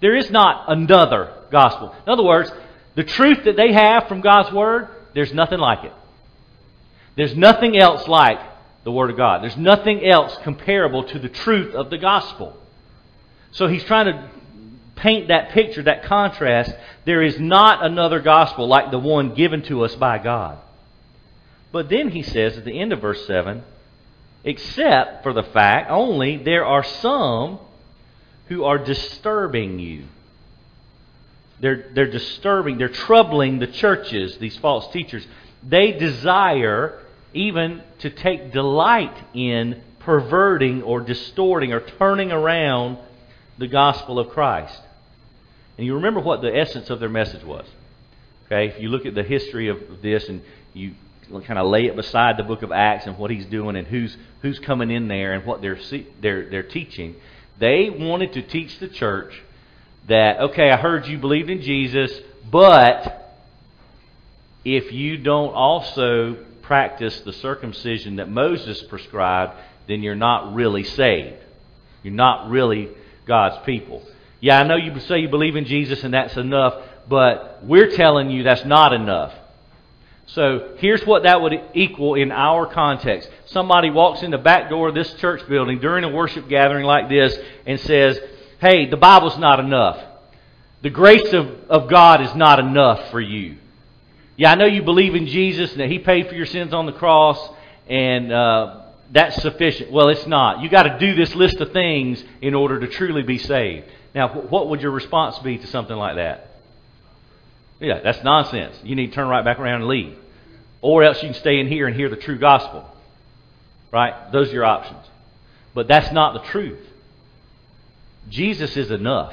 There 0.00 0.16
is 0.16 0.30
not 0.30 0.64
another 0.68 1.32
gospel. 1.50 1.94
In 2.06 2.12
other 2.12 2.22
words, 2.22 2.52
the 2.94 3.04
truth 3.04 3.44
that 3.44 3.56
they 3.56 3.72
have 3.72 4.08
from 4.08 4.20
God's 4.20 4.52
Word, 4.52 4.88
there's 5.14 5.32
nothing 5.32 5.58
like 5.58 5.84
it. 5.84 5.92
There's 7.16 7.36
nothing 7.36 7.76
else 7.76 8.06
like 8.06 8.40
the 8.84 8.92
Word 8.92 9.10
of 9.10 9.16
God. 9.16 9.42
There's 9.42 9.56
nothing 9.56 10.04
else 10.04 10.36
comparable 10.42 11.04
to 11.04 11.18
the 11.18 11.28
truth 11.28 11.74
of 11.74 11.90
the 11.90 11.98
gospel. 11.98 12.56
So 13.52 13.66
he's 13.66 13.84
trying 13.84 14.06
to 14.06 14.30
paint 14.96 15.28
that 15.28 15.50
picture, 15.50 15.82
that 15.82 16.04
contrast. 16.04 16.72
There 17.04 17.22
is 17.22 17.40
not 17.40 17.84
another 17.84 18.20
gospel 18.20 18.68
like 18.68 18.90
the 18.90 18.98
one 18.98 19.34
given 19.34 19.62
to 19.62 19.84
us 19.84 19.94
by 19.94 20.18
God. 20.18 20.58
But 21.72 21.88
then 21.88 22.10
he 22.10 22.22
says 22.22 22.56
at 22.56 22.64
the 22.64 22.78
end 22.78 22.92
of 22.92 23.00
verse 23.00 23.26
7 23.26 23.62
except 24.44 25.22
for 25.22 25.32
the 25.32 25.42
fact 25.42 25.90
only 25.90 26.36
there 26.36 26.64
are 26.64 26.84
some 26.84 27.58
who 28.48 28.64
are 28.64 28.78
disturbing 28.78 29.78
you. 29.78 30.04
They're, 31.60 31.90
they're 31.92 32.10
disturbing, 32.10 32.78
they're 32.78 32.88
troubling 32.88 33.58
the 33.58 33.66
churches, 33.66 34.38
these 34.38 34.56
false 34.58 34.90
teachers. 34.92 35.26
They 35.62 35.92
desire 35.92 37.00
even 37.34 37.82
to 37.98 38.10
take 38.10 38.52
delight 38.52 39.16
in 39.34 39.82
perverting 39.98 40.82
or 40.82 41.00
distorting 41.00 41.72
or 41.72 41.80
turning 41.80 42.32
around 42.32 42.98
the 43.58 43.66
gospel 43.66 44.18
of 44.18 44.30
Christ. 44.30 44.80
And 45.76 45.86
you 45.86 45.94
remember 45.96 46.20
what 46.20 46.40
the 46.40 46.56
essence 46.56 46.90
of 46.90 47.00
their 47.00 47.08
message 47.08 47.44
was. 47.44 47.66
Okay, 48.46 48.68
if 48.68 48.80
you 48.80 48.88
look 48.88 49.04
at 49.04 49.14
the 49.14 49.22
history 49.22 49.68
of 49.68 50.00
this 50.00 50.28
and 50.28 50.42
you 50.72 50.94
kind 51.46 51.58
of 51.58 51.66
lay 51.66 51.86
it 51.86 51.96
beside 51.96 52.36
the 52.36 52.42
book 52.42 52.62
of 52.62 52.72
Acts 52.72 53.06
and 53.06 53.18
what 53.18 53.30
he's 53.30 53.46
doing 53.46 53.76
and 53.76 53.86
who's 53.86 54.16
who's 54.42 54.58
coming 54.58 54.90
in 54.90 55.08
there 55.08 55.32
and 55.32 55.44
what 55.44 55.60
they're 55.60 55.78
they're 56.20 56.48
they're 56.48 56.62
teaching, 56.62 57.16
they 57.58 57.90
wanted 57.90 58.32
to 58.34 58.42
teach 58.42 58.78
the 58.78 58.88
church 58.88 59.42
that 60.08 60.40
okay, 60.40 60.70
I 60.70 60.76
heard 60.76 61.06
you 61.06 61.18
believed 61.18 61.50
in 61.50 61.60
Jesus, 61.60 62.12
but 62.50 63.36
if 64.64 64.92
you 64.92 65.18
don't 65.18 65.54
also 65.54 66.36
practice 66.62 67.20
the 67.20 67.32
circumcision 67.32 68.16
that 68.16 68.28
Moses 68.28 68.82
prescribed, 68.82 69.54
then 69.86 70.02
you're 70.02 70.14
not 70.14 70.54
really 70.54 70.84
saved. 70.84 71.36
You're 72.02 72.14
not 72.14 72.50
really 72.50 72.90
God's 73.26 73.64
people. 73.64 74.02
Yeah, 74.40 74.60
I 74.60 74.64
know 74.64 74.76
you 74.76 74.98
say 75.00 75.18
you 75.18 75.28
believe 75.28 75.56
in 75.56 75.64
Jesus 75.64 76.04
and 76.04 76.14
that's 76.14 76.36
enough, 76.36 76.74
but 77.08 77.60
we're 77.64 77.90
telling 77.90 78.30
you 78.30 78.42
that's 78.42 78.64
not 78.64 78.92
enough. 78.92 79.34
So 80.28 80.74
here's 80.76 81.04
what 81.06 81.22
that 81.22 81.40
would 81.40 81.54
equal 81.74 82.14
in 82.14 82.30
our 82.32 82.66
context. 82.66 83.30
Somebody 83.46 83.90
walks 83.90 84.22
in 84.22 84.30
the 84.30 84.38
back 84.38 84.68
door 84.68 84.88
of 84.88 84.94
this 84.94 85.12
church 85.14 85.46
building 85.48 85.78
during 85.78 86.04
a 86.04 86.08
worship 86.10 86.48
gathering 86.48 86.84
like 86.84 87.08
this 87.08 87.36
and 87.66 87.80
says, 87.80 88.20
Hey, 88.60 88.90
the 88.90 88.96
Bible's 88.96 89.38
not 89.38 89.58
enough. 89.58 89.98
The 90.82 90.90
grace 90.90 91.32
of, 91.32 91.48
of 91.70 91.88
God 91.88 92.20
is 92.20 92.34
not 92.34 92.58
enough 92.58 93.10
for 93.10 93.20
you. 93.20 93.56
Yeah, 94.36 94.52
I 94.52 94.54
know 94.54 94.66
you 94.66 94.82
believe 94.82 95.14
in 95.14 95.26
Jesus 95.26 95.72
and 95.72 95.80
that 95.80 95.90
He 95.90 95.98
paid 95.98 96.28
for 96.28 96.34
your 96.34 96.46
sins 96.46 96.72
on 96.72 96.86
the 96.86 96.92
cross, 96.92 97.38
and 97.88 98.30
uh, 98.30 98.82
that's 99.10 99.40
sufficient. 99.42 99.90
Well, 99.90 100.08
it's 100.08 100.26
not. 100.26 100.60
You've 100.60 100.70
got 100.70 100.84
to 100.84 100.98
do 100.98 101.14
this 101.14 101.34
list 101.34 101.56
of 101.56 101.72
things 101.72 102.22
in 102.40 102.54
order 102.54 102.78
to 102.80 102.86
truly 102.86 103.22
be 103.22 103.38
saved. 103.38 103.86
Now, 104.14 104.28
what 104.28 104.68
would 104.68 104.82
your 104.82 104.92
response 104.92 105.38
be 105.40 105.58
to 105.58 105.66
something 105.66 105.96
like 105.96 106.16
that? 106.16 106.47
Yeah, 107.80 108.00
that's 108.00 108.22
nonsense. 108.24 108.76
You 108.82 108.96
need 108.96 109.08
to 109.08 109.12
turn 109.12 109.28
right 109.28 109.44
back 109.44 109.58
around 109.58 109.82
and 109.82 109.88
leave. 109.88 110.16
Or 110.80 111.02
else 111.02 111.22
you 111.22 111.28
can 111.28 111.38
stay 111.38 111.60
in 111.60 111.68
here 111.68 111.86
and 111.86 111.94
hear 111.96 112.08
the 112.08 112.16
true 112.16 112.38
gospel. 112.38 112.84
Right? 113.92 114.32
Those 114.32 114.50
are 114.50 114.52
your 114.52 114.64
options. 114.64 115.04
But 115.74 115.88
that's 115.88 116.12
not 116.12 116.34
the 116.34 116.48
truth. 116.50 116.84
Jesus 118.28 118.76
is 118.76 118.90
enough. 118.90 119.32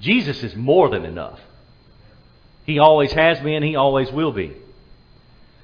Jesus 0.00 0.42
is 0.42 0.54
more 0.54 0.90
than 0.90 1.04
enough. 1.04 1.40
He 2.64 2.78
always 2.78 3.12
has 3.12 3.38
been, 3.40 3.62
he 3.62 3.76
always 3.76 4.10
will 4.10 4.32
be. 4.32 4.56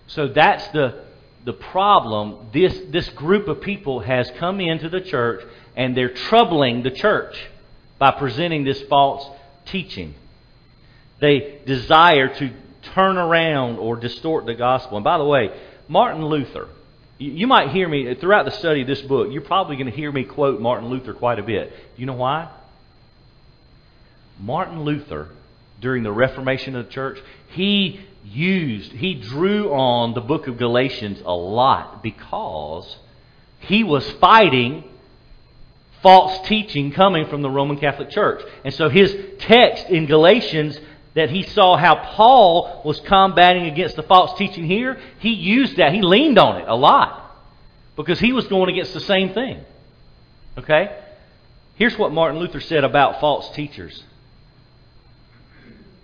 So 0.06 0.28
that's 0.28 0.66
the 0.68 1.02
the 1.44 1.52
problem, 1.52 2.48
this, 2.52 2.78
this 2.90 3.08
group 3.10 3.48
of 3.48 3.60
people 3.60 4.00
has 4.00 4.30
come 4.38 4.60
into 4.60 4.88
the 4.88 5.00
church 5.00 5.44
and 5.76 5.96
they're 5.96 6.12
troubling 6.14 6.82
the 6.82 6.90
church 6.90 7.36
by 7.98 8.12
presenting 8.12 8.64
this 8.64 8.80
false 8.82 9.28
teaching. 9.66 10.14
They 11.22 11.60
desire 11.66 12.34
to 12.34 12.50
turn 12.94 13.16
around 13.16 13.78
or 13.78 13.94
distort 13.94 14.44
the 14.44 14.54
gospel. 14.54 14.96
And 14.96 15.04
by 15.04 15.18
the 15.18 15.24
way, 15.24 15.56
Martin 15.86 16.24
Luther, 16.24 16.66
you 17.16 17.46
might 17.46 17.70
hear 17.70 17.88
me 17.88 18.10
uh, 18.10 18.16
throughout 18.20 18.44
the 18.44 18.50
study 18.50 18.80
of 18.80 18.88
this 18.88 19.00
book, 19.02 19.28
you're 19.30 19.40
probably 19.40 19.76
going 19.76 19.86
to 19.86 19.96
hear 19.96 20.10
me 20.10 20.24
quote 20.24 20.60
Martin 20.60 20.88
Luther 20.88 21.14
quite 21.14 21.38
a 21.38 21.44
bit. 21.44 21.70
Do 21.70 22.00
You 22.00 22.06
know 22.06 22.14
why? 22.14 22.50
Martin 24.40 24.82
Luther, 24.82 25.28
during 25.80 26.02
the 26.02 26.10
Reformation 26.10 26.74
of 26.74 26.86
the 26.86 26.90
church, 26.90 27.20
he 27.50 28.00
used, 28.24 28.90
he 28.90 29.14
drew 29.14 29.72
on 29.72 30.14
the 30.14 30.20
book 30.20 30.48
of 30.48 30.58
Galatians 30.58 31.22
a 31.24 31.32
lot 31.32 32.02
because 32.02 32.96
he 33.60 33.84
was 33.84 34.10
fighting 34.12 34.82
false 36.02 36.48
teaching 36.48 36.90
coming 36.90 37.28
from 37.28 37.42
the 37.42 37.50
Roman 37.50 37.76
Catholic 37.76 38.10
Church. 38.10 38.42
And 38.64 38.74
so 38.74 38.88
his 38.88 39.16
text 39.38 39.86
in 39.86 40.06
Galatians 40.06 40.80
that 41.14 41.30
he 41.30 41.42
saw 41.42 41.76
how 41.76 41.96
Paul 41.96 42.82
was 42.84 42.98
combating 43.00 43.66
against 43.66 43.96
the 43.96 44.02
false 44.02 44.36
teaching 44.38 44.64
here, 44.64 44.98
he 45.18 45.30
used 45.30 45.76
that. 45.76 45.92
He 45.92 46.00
leaned 46.00 46.38
on 46.38 46.60
it 46.60 46.68
a 46.68 46.74
lot 46.74 47.36
because 47.96 48.18
he 48.18 48.32
was 48.32 48.46
going 48.46 48.70
against 48.70 48.94
the 48.94 49.00
same 49.00 49.34
thing. 49.34 49.60
Okay? 50.56 50.96
Here's 51.74 51.96
what 51.98 52.12
Martin 52.12 52.40
Luther 52.40 52.60
said 52.60 52.84
about 52.84 53.20
false 53.20 53.50
teachers. 53.54 54.02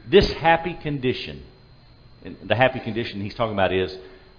This 0.06 0.30
happy 0.32 0.74
condition, 0.74 1.42
the 2.42 2.54
happy 2.54 2.80
condition 2.80 3.20
he's 3.20 3.34
talking 3.34 3.52
about 3.52 3.72
is 3.72 3.96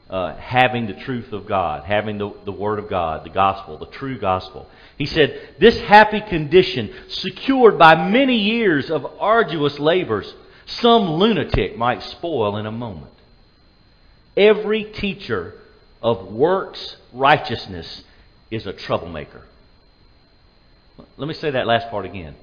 uh, 0.10 0.36
having 0.36 0.88
the 0.88 0.94
truth 0.94 1.32
of 1.34 1.46
God, 1.46 1.84
having 1.84 2.18
the, 2.18 2.34
the 2.46 2.52
Word 2.52 2.80
of 2.80 2.90
God, 2.90 3.24
the 3.24 3.30
gospel, 3.30 3.78
the 3.78 3.86
true 3.86 4.20
gospel. 4.20 4.68
He 4.98 5.06
said, 5.06 5.40
This 5.60 5.80
happy 5.82 6.22
condition, 6.22 6.92
secured 7.10 7.78
by 7.78 8.10
many 8.10 8.38
years 8.38 8.90
of 8.90 9.06
arduous 9.20 9.78
labors, 9.78 10.34
some 10.70 11.14
lunatic 11.14 11.78
might 11.78 12.04
spoil 12.04 12.58
in 12.58 12.66
a 12.66 12.72
moment. 12.72 13.12
Every 14.38 14.84
teacher 14.84 15.56
of 16.02 16.32
works 16.32 16.96
righteousness 17.12 18.04
is 18.52 18.66
a 18.66 18.74
troublemaker. 18.74 19.42
Let 21.18 21.28
me 21.28 21.34
say 21.34 21.52
that 21.52 21.68
last 21.68 21.90
part 21.90 22.06
again. 22.06 22.36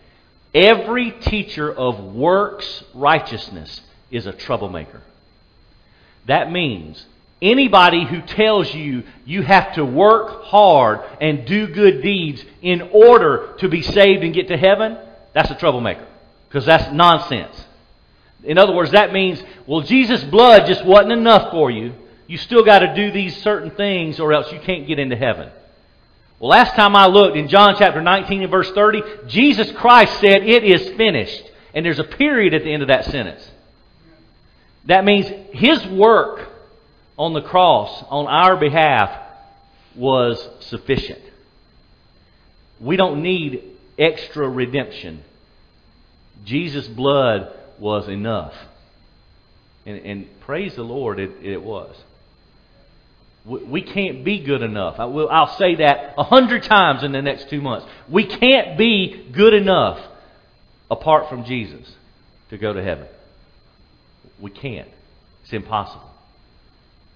Every 0.55 1.11
teacher 1.11 1.73
of 1.73 2.01
works 2.15 2.85
righteousness 2.95 3.81
is 4.11 4.27
a 4.27 4.33
troublemaker. 4.33 5.03
That 6.27 6.51
means 6.51 7.05
anybody 7.43 8.05
who 8.05 8.23
tells 8.23 8.75
you 8.75 9.05
you 9.25 9.43
have 9.43 9.75
to 9.75 9.85
work 9.85 10.45
hard 10.45 11.01
and 11.21 11.47
do 11.47 11.67
good 11.67 12.03
deeds 12.03 12.45
in 12.63 12.83
order 12.93 13.55
to 13.59 13.69
be 13.69 13.83
saved 13.83 14.25
and 14.25 14.35
get 14.35 14.49
to 14.49 14.57
heaven, 14.57 14.99
that's 15.33 15.51
a 15.51 15.55
troublemaker. 15.55 16.07
Because 16.49 16.65
that's 16.65 16.93
nonsense. 16.93 17.65
In 18.45 18.59
other 18.59 18.75
words, 18.75 18.93
that 18.93 19.13
means, 19.13 19.43
well, 19.67 19.81
Jesus' 19.81 20.23
blood 20.25 20.67
just 20.67 20.85
wasn't 20.85 21.13
enough 21.13 21.51
for 21.51 21.71
you. 21.71 21.95
You 22.27 22.39
still 22.39 22.65
got 22.65 22.81
to 22.81 22.95
do 22.95 23.11
these 23.11 23.37
certain 23.43 23.71
things 23.71 24.21
or 24.21 24.33
else 24.33 24.51
you 24.53 24.61
can't 24.61 24.87
get 24.87 24.99
into 24.99 25.17
heaven. 25.17 25.51
Well, 26.39 26.51
last 26.51 26.75
time 26.75 26.95
I 26.95 27.07
looked 27.07 27.37
in 27.37 27.49
John 27.49 27.77
chapter 27.79 28.03
19 28.03 28.43
and 28.43 28.51
verse 28.51 28.71
30, 28.73 29.03
Jesus 29.27 29.71
Christ 29.73 30.21
said, 30.21 30.43
It 30.43 30.65
is 30.65 30.97
finished. 30.97 31.51
And 31.73 31.85
there's 31.85 31.99
a 31.99 32.05
period 32.05 32.55
at 32.55 32.63
the 32.63 32.73
end 32.73 32.83
of 32.83 32.89
that 32.89 33.05
sentence. 33.07 33.51
That 34.87 35.05
means 35.05 35.27
His 35.53 35.85
work 35.87 36.49
on 37.19 37.33
the 37.33 37.43
cross 37.43 38.05
on 38.09 38.27
our 38.27 38.57
behalf 38.57 39.11
was 39.95 40.47
sufficient. 40.61 41.21
We 42.81 42.97
don't 42.97 43.23
need 43.23 43.63
extra 43.99 44.49
redemption. 44.49 45.23
Jesus' 46.45 46.87
blood 46.87 47.56
was 47.81 48.09
enough. 48.09 48.55
And, 49.85 49.99
and 50.05 50.41
praise 50.41 50.75
the 50.75 50.83
Lord, 50.83 51.21
it, 51.21 51.31
it 51.43 51.63
was. 51.63 51.97
We 53.45 53.83
can't 53.83 54.25
be 54.25 54.41
good 54.41 54.63
enough. 54.63 54.99
I 54.99 55.05
will, 55.05 55.29
I'll 55.29 55.57
say 55.57 55.77
that 55.77 56.15
a 56.19 56.25
hundred 56.25 56.65
times 56.65 57.05
in 57.05 57.13
the 57.13 57.23
next 57.23 57.49
two 57.49 57.61
months. 57.61 57.87
We 58.09 58.27
can't 58.27 58.77
be 58.77 59.31
good 59.31 59.55
enough 59.55 60.01
apart 60.91 61.29
from 61.29 61.45
Jesus 61.45 61.89
to 62.51 62.59
go 62.59 62.73
to 62.73 62.83
heaven. 62.83 63.07
We 64.41 64.51
can't. 64.51 64.89
It's 65.45 65.53
impossible. 65.53 66.11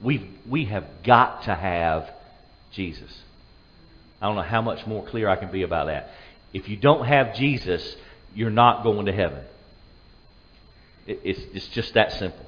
We've, 0.01 0.27
we 0.49 0.67
have 0.67 0.85
got 1.05 1.45
to 1.45 1.55
have 1.55 2.09
Jesus. 2.71 3.11
I 4.23 4.27
don't 4.27 4.37
know 4.37 4.43
how 4.43 4.63
much 4.63 4.87
more 4.87 5.05
clear 5.05 5.29
I 5.29 5.35
can 5.35 5.51
be 5.51 5.63
about 5.63 5.87
that. 5.87 6.11
If 6.53 6.69
you 6.69 6.77
don't 6.77 7.07
have 7.07 7.35
Jesus, 7.35 7.97
you're 8.35 8.51
not 8.51 8.85
going 8.85 9.07
to 9.07 9.13
heaven. 9.13 9.45
It, 11.07 11.21
it's, 11.25 11.41
it's 11.55 11.69
just 11.69 11.95
that 11.95 12.13
simple. 12.13 12.47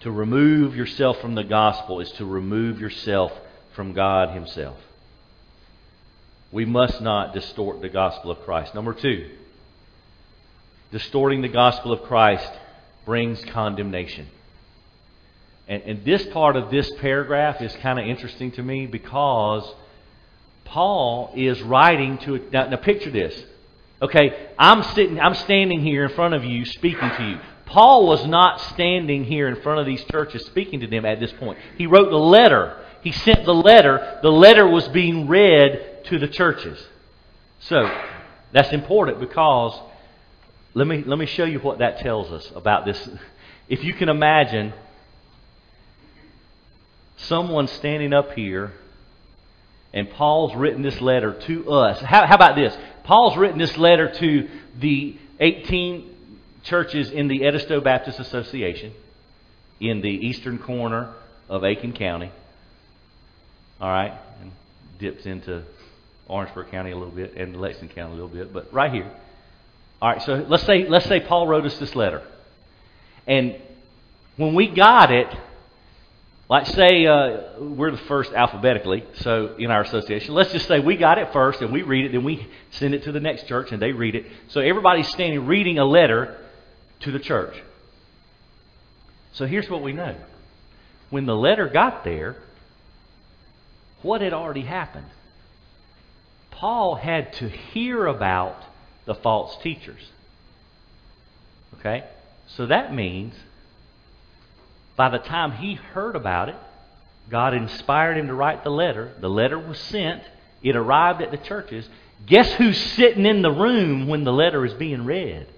To 0.00 0.10
remove 0.10 0.74
yourself 0.76 1.20
from 1.20 1.34
the 1.34 1.44
gospel 1.44 2.00
is 2.00 2.10
to 2.12 2.24
remove 2.24 2.80
yourself 2.80 3.32
from 3.74 3.92
God 3.92 4.34
Himself. 4.34 4.78
We 6.50 6.64
must 6.64 7.00
not 7.00 7.32
distort 7.32 7.80
the 7.80 7.88
gospel 7.88 8.30
of 8.30 8.40
Christ. 8.40 8.74
Number 8.74 8.92
two, 8.92 9.30
distorting 10.90 11.40
the 11.40 11.48
gospel 11.48 11.92
of 11.92 12.02
Christ 12.02 12.50
brings 13.06 13.42
condemnation. 13.46 14.26
And, 15.68 15.82
and 15.84 16.04
this 16.04 16.26
part 16.26 16.56
of 16.56 16.70
this 16.70 16.90
paragraph 17.00 17.62
is 17.62 17.74
kind 17.76 17.98
of 17.98 18.06
interesting 18.06 18.52
to 18.52 18.62
me 18.62 18.86
because 18.86 19.72
Paul 20.64 21.32
is 21.34 21.62
writing 21.62 22.18
to. 22.18 22.38
Now, 22.52 22.68
now 22.68 22.76
picture 22.76 23.10
this. 23.10 23.40
Okay, 24.02 24.48
I'm 24.58 24.82
sitting, 24.82 25.20
I'm 25.20 25.34
standing 25.34 25.80
here 25.80 26.04
in 26.04 26.10
front 26.10 26.34
of 26.34 26.44
you 26.44 26.64
speaking 26.64 27.08
to 27.08 27.24
you. 27.24 27.38
Paul 27.66 28.06
was 28.08 28.26
not 28.26 28.60
standing 28.60 29.24
here 29.24 29.48
in 29.48 29.62
front 29.62 29.78
of 29.78 29.86
these 29.86 30.02
churches 30.04 30.44
speaking 30.46 30.80
to 30.80 30.88
them 30.88 31.06
at 31.06 31.20
this 31.20 31.32
point. 31.32 31.58
He 31.78 31.86
wrote 31.86 32.10
the 32.10 32.18
letter. 32.18 32.84
He 33.02 33.12
sent 33.12 33.44
the 33.44 33.54
letter. 33.54 34.18
The 34.22 34.32
letter 34.32 34.66
was 34.66 34.88
being 34.88 35.28
read 35.28 36.04
to 36.06 36.18
the 36.18 36.26
churches. 36.26 36.84
So, 37.60 37.88
that's 38.50 38.72
important 38.72 39.20
because 39.20 39.80
let 40.74 40.86
me, 40.86 41.04
let 41.06 41.18
me 41.18 41.26
show 41.26 41.44
you 41.44 41.60
what 41.60 41.78
that 41.78 41.98
tells 41.98 42.32
us 42.32 42.50
about 42.56 42.84
this. 42.84 43.08
If 43.68 43.84
you 43.84 43.94
can 43.94 44.08
imagine 44.08 44.72
someone 47.16 47.68
standing 47.68 48.12
up 48.12 48.32
here 48.32 48.72
and 49.92 50.10
Paul's 50.10 50.54
written 50.56 50.82
this 50.82 51.00
letter 51.00 51.34
to 51.34 51.70
us. 51.70 52.00
How, 52.00 52.26
how 52.26 52.34
about 52.34 52.56
this? 52.56 52.76
Paul's 53.04 53.36
written 53.36 53.58
this 53.58 53.76
letter 53.76 54.12
to 54.12 54.48
the 54.78 55.16
18 55.40 56.14
churches 56.62 57.10
in 57.10 57.28
the 57.28 57.44
Edisto 57.44 57.80
Baptist 57.80 58.20
Association 58.20 58.92
in 59.80 60.00
the 60.00 60.08
eastern 60.08 60.58
corner 60.58 61.12
of 61.48 61.64
Aiken 61.64 61.92
County. 61.92 62.30
All 63.80 63.88
right, 63.88 64.12
and 64.40 64.52
dips 64.98 65.26
into 65.26 65.64
Orangeburg 66.28 66.70
County 66.70 66.92
a 66.92 66.96
little 66.96 67.12
bit 67.12 67.34
and 67.36 67.60
Lexington 67.60 67.94
County 67.94 68.12
a 68.12 68.14
little 68.14 68.28
bit, 68.28 68.52
but 68.52 68.72
right 68.72 68.92
here. 68.92 69.10
All 70.00 70.10
right, 70.10 70.22
so 70.22 70.44
let's 70.48 70.64
say 70.64 70.88
let's 70.88 71.06
say 71.06 71.20
Paul 71.20 71.46
wrote 71.46 71.64
us 71.64 71.78
this 71.78 71.96
letter, 71.96 72.22
and 73.26 73.56
when 74.36 74.54
we 74.54 74.68
got 74.68 75.10
it, 75.10 75.28
like 76.52 76.66
say 76.66 77.06
uh, 77.06 77.58
we're 77.60 77.92
the 77.92 77.96
first 77.96 78.30
alphabetically, 78.34 79.04
so 79.20 79.54
in 79.58 79.70
our 79.70 79.80
association, 79.80 80.34
let's 80.34 80.52
just 80.52 80.68
say 80.68 80.80
we 80.80 80.98
got 80.98 81.16
it 81.16 81.32
first 81.32 81.62
and 81.62 81.72
we 81.72 81.80
read 81.80 82.04
it, 82.04 82.12
then 82.12 82.24
we 82.24 82.46
send 82.72 82.92
it 82.92 83.04
to 83.04 83.12
the 83.12 83.20
next 83.20 83.46
church 83.46 83.72
and 83.72 83.80
they 83.80 83.92
read 83.92 84.14
it. 84.14 84.26
So 84.48 84.60
everybody's 84.60 85.08
standing 85.08 85.46
reading 85.46 85.78
a 85.78 85.86
letter 85.86 86.36
to 87.00 87.10
the 87.10 87.18
church. 87.18 87.56
So 89.32 89.46
here's 89.46 89.70
what 89.70 89.80
we 89.80 89.94
know. 89.94 90.14
When 91.08 91.24
the 91.24 91.34
letter 91.34 91.68
got 91.68 92.04
there, 92.04 92.36
what 94.02 94.20
had 94.20 94.34
already 94.34 94.60
happened? 94.60 95.06
Paul 96.50 96.96
had 96.96 97.32
to 97.34 97.48
hear 97.48 98.04
about 98.06 98.62
the 99.06 99.14
false 99.14 99.56
teachers. 99.62 100.02
Okay? 101.78 102.04
So 102.46 102.66
that 102.66 102.94
means 102.94 103.32
by 104.96 105.08
the 105.08 105.18
time 105.18 105.52
he 105.52 105.74
heard 105.74 106.16
about 106.16 106.48
it, 106.48 106.56
God 107.30 107.54
inspired 107.54 108.18
him 108.18 108.26
to 108.26 108.34
write 108.34 108.64
the 108.64 108.70
letter. 108.70 109.12
The 109.20 109.30
letter 109.30 109.58
was 109.58 109.78
sent. 109.78 110.22
It 110.62 110.76
arrived 110.76 111.22
at 111.22 111.30
the 111.30 111.38
churches. 111.38 111.88
Guess 112.26 112.52
who's 112.54 112.78
sitting 112.78 113.26
in 113.26 113.42
the 113.42 113.50
room 113.50 114.06
when 114.06 114.24
the 114.24 114.32
letter 114.32 114.64
is 114.64 114.74
being 114.74 115.04
read? 115.04 115.48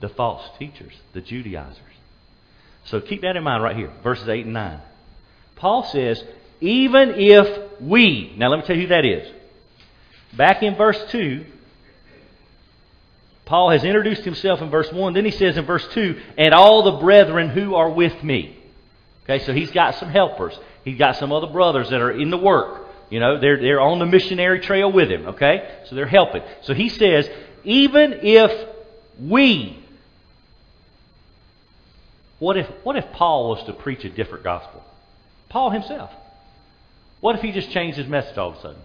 the 0.00 0.08
false 0.08 0.42
teachers, 0.58 0.94
the 1.12 1.20
Judaizers. 1.20 1.76
So 2.84 3.00
keep 3.00 3.22
that 3.22 3.36
in 3.36 3.44
mind 3.44 3.62
right 3.62 3.76
here, 3.76 3.92
verses 4.02 4.28
8 4.28 4.46
and 4.46 4.54
9. 4.54 4.80
Paul 5.56 5.84
says, 5.84 6.24
even 6.60 7.10
if 7.10 7.80
we, 7.80 8.34
now 8.36 8.48
let 8.48 8.60
me 8.60 8.66
tell 8.66 8.76
you 8.76 8.82
who 8.82 8.88
that 8.88 9.04
is. 9.04 9.30
Back 10.32 10.62
in 10.62 10.74
verse 10.74 10.98
2, 11.10 11.44
Paul 13.50 13.70
has 13.70 13.82
introduced 13.82 14.22
himself 14.22 14.62
in 14.62 14.70
verse 14.70 14.92
1. 14.92 15.12
Then 15.12 15.24
he 15.24 15.32
says 15.32 15.56
in 15.56 15.64
verse 15.64 15.84
2, 15.88 16.20
and 16.38 16.54
all 16.54 16.84
the 16.84 17.00
brethren 17.00 17.48
who 17.48 17.74
are 17.74 17.90
with 17.90 18.22
me. 18.22 18.56
Okay, 19.24 19.44
so 19.44 19.52
he's 19.52 19.72
got 19.72 19.96
some 19.96 20.08
helpers. 20.08 20.56
He's 20.84 20.96
got 20.96 21.16
some 21.16 21.32
other 21.32 21.48
brothers 21.48 21.90
that 21.90 22.00
are 22.00 22.12
in 22.12 22.30
the 22.30 22.38
work. 22.38 22.86
You 23.10 23.18
know, 23.18 23.40
they're, 23.40 23.60
they're 23.60 23.80
on 23.80 23.98
the 23.98 24.06
missionary 24.06 24.60
trail 24.60 24.92
with 24.92 25.10
him. 25.10 25.26
Okay, 25.30 25.68
so 25.86 25.96
they're 25.96 26.06
helping. 26.06 26.42
So 26.62 26.74
he 26.74 26.88
says, 26.88 27.28
even 27.64 28.20
if 28.22 28.68
we, 29.20 29.82
what 32.38 32.56
if, 32.56 32.68
what 32.84 32.94
if 32.94 33.10
Paul 33.14 33.48
was 33.48 33.64
to 33.66 33.72
preach 33.72 34.04
a 34.04 34.10
different 34.10 34.44
gospel? 34.44 34.84
Paul 35.48 35.70
himself. 35.70 36.12
What 37.18 37.34
if 37.34 37.42
he 37.42 37.50
just 37.50 37.72
changed 37.72 37.98
his 37.98 38.06
message 38.06 38.38
all 38.38 38.50
of 38.50 38.58
a 38.58 38.60
sudden? 38.60 38.82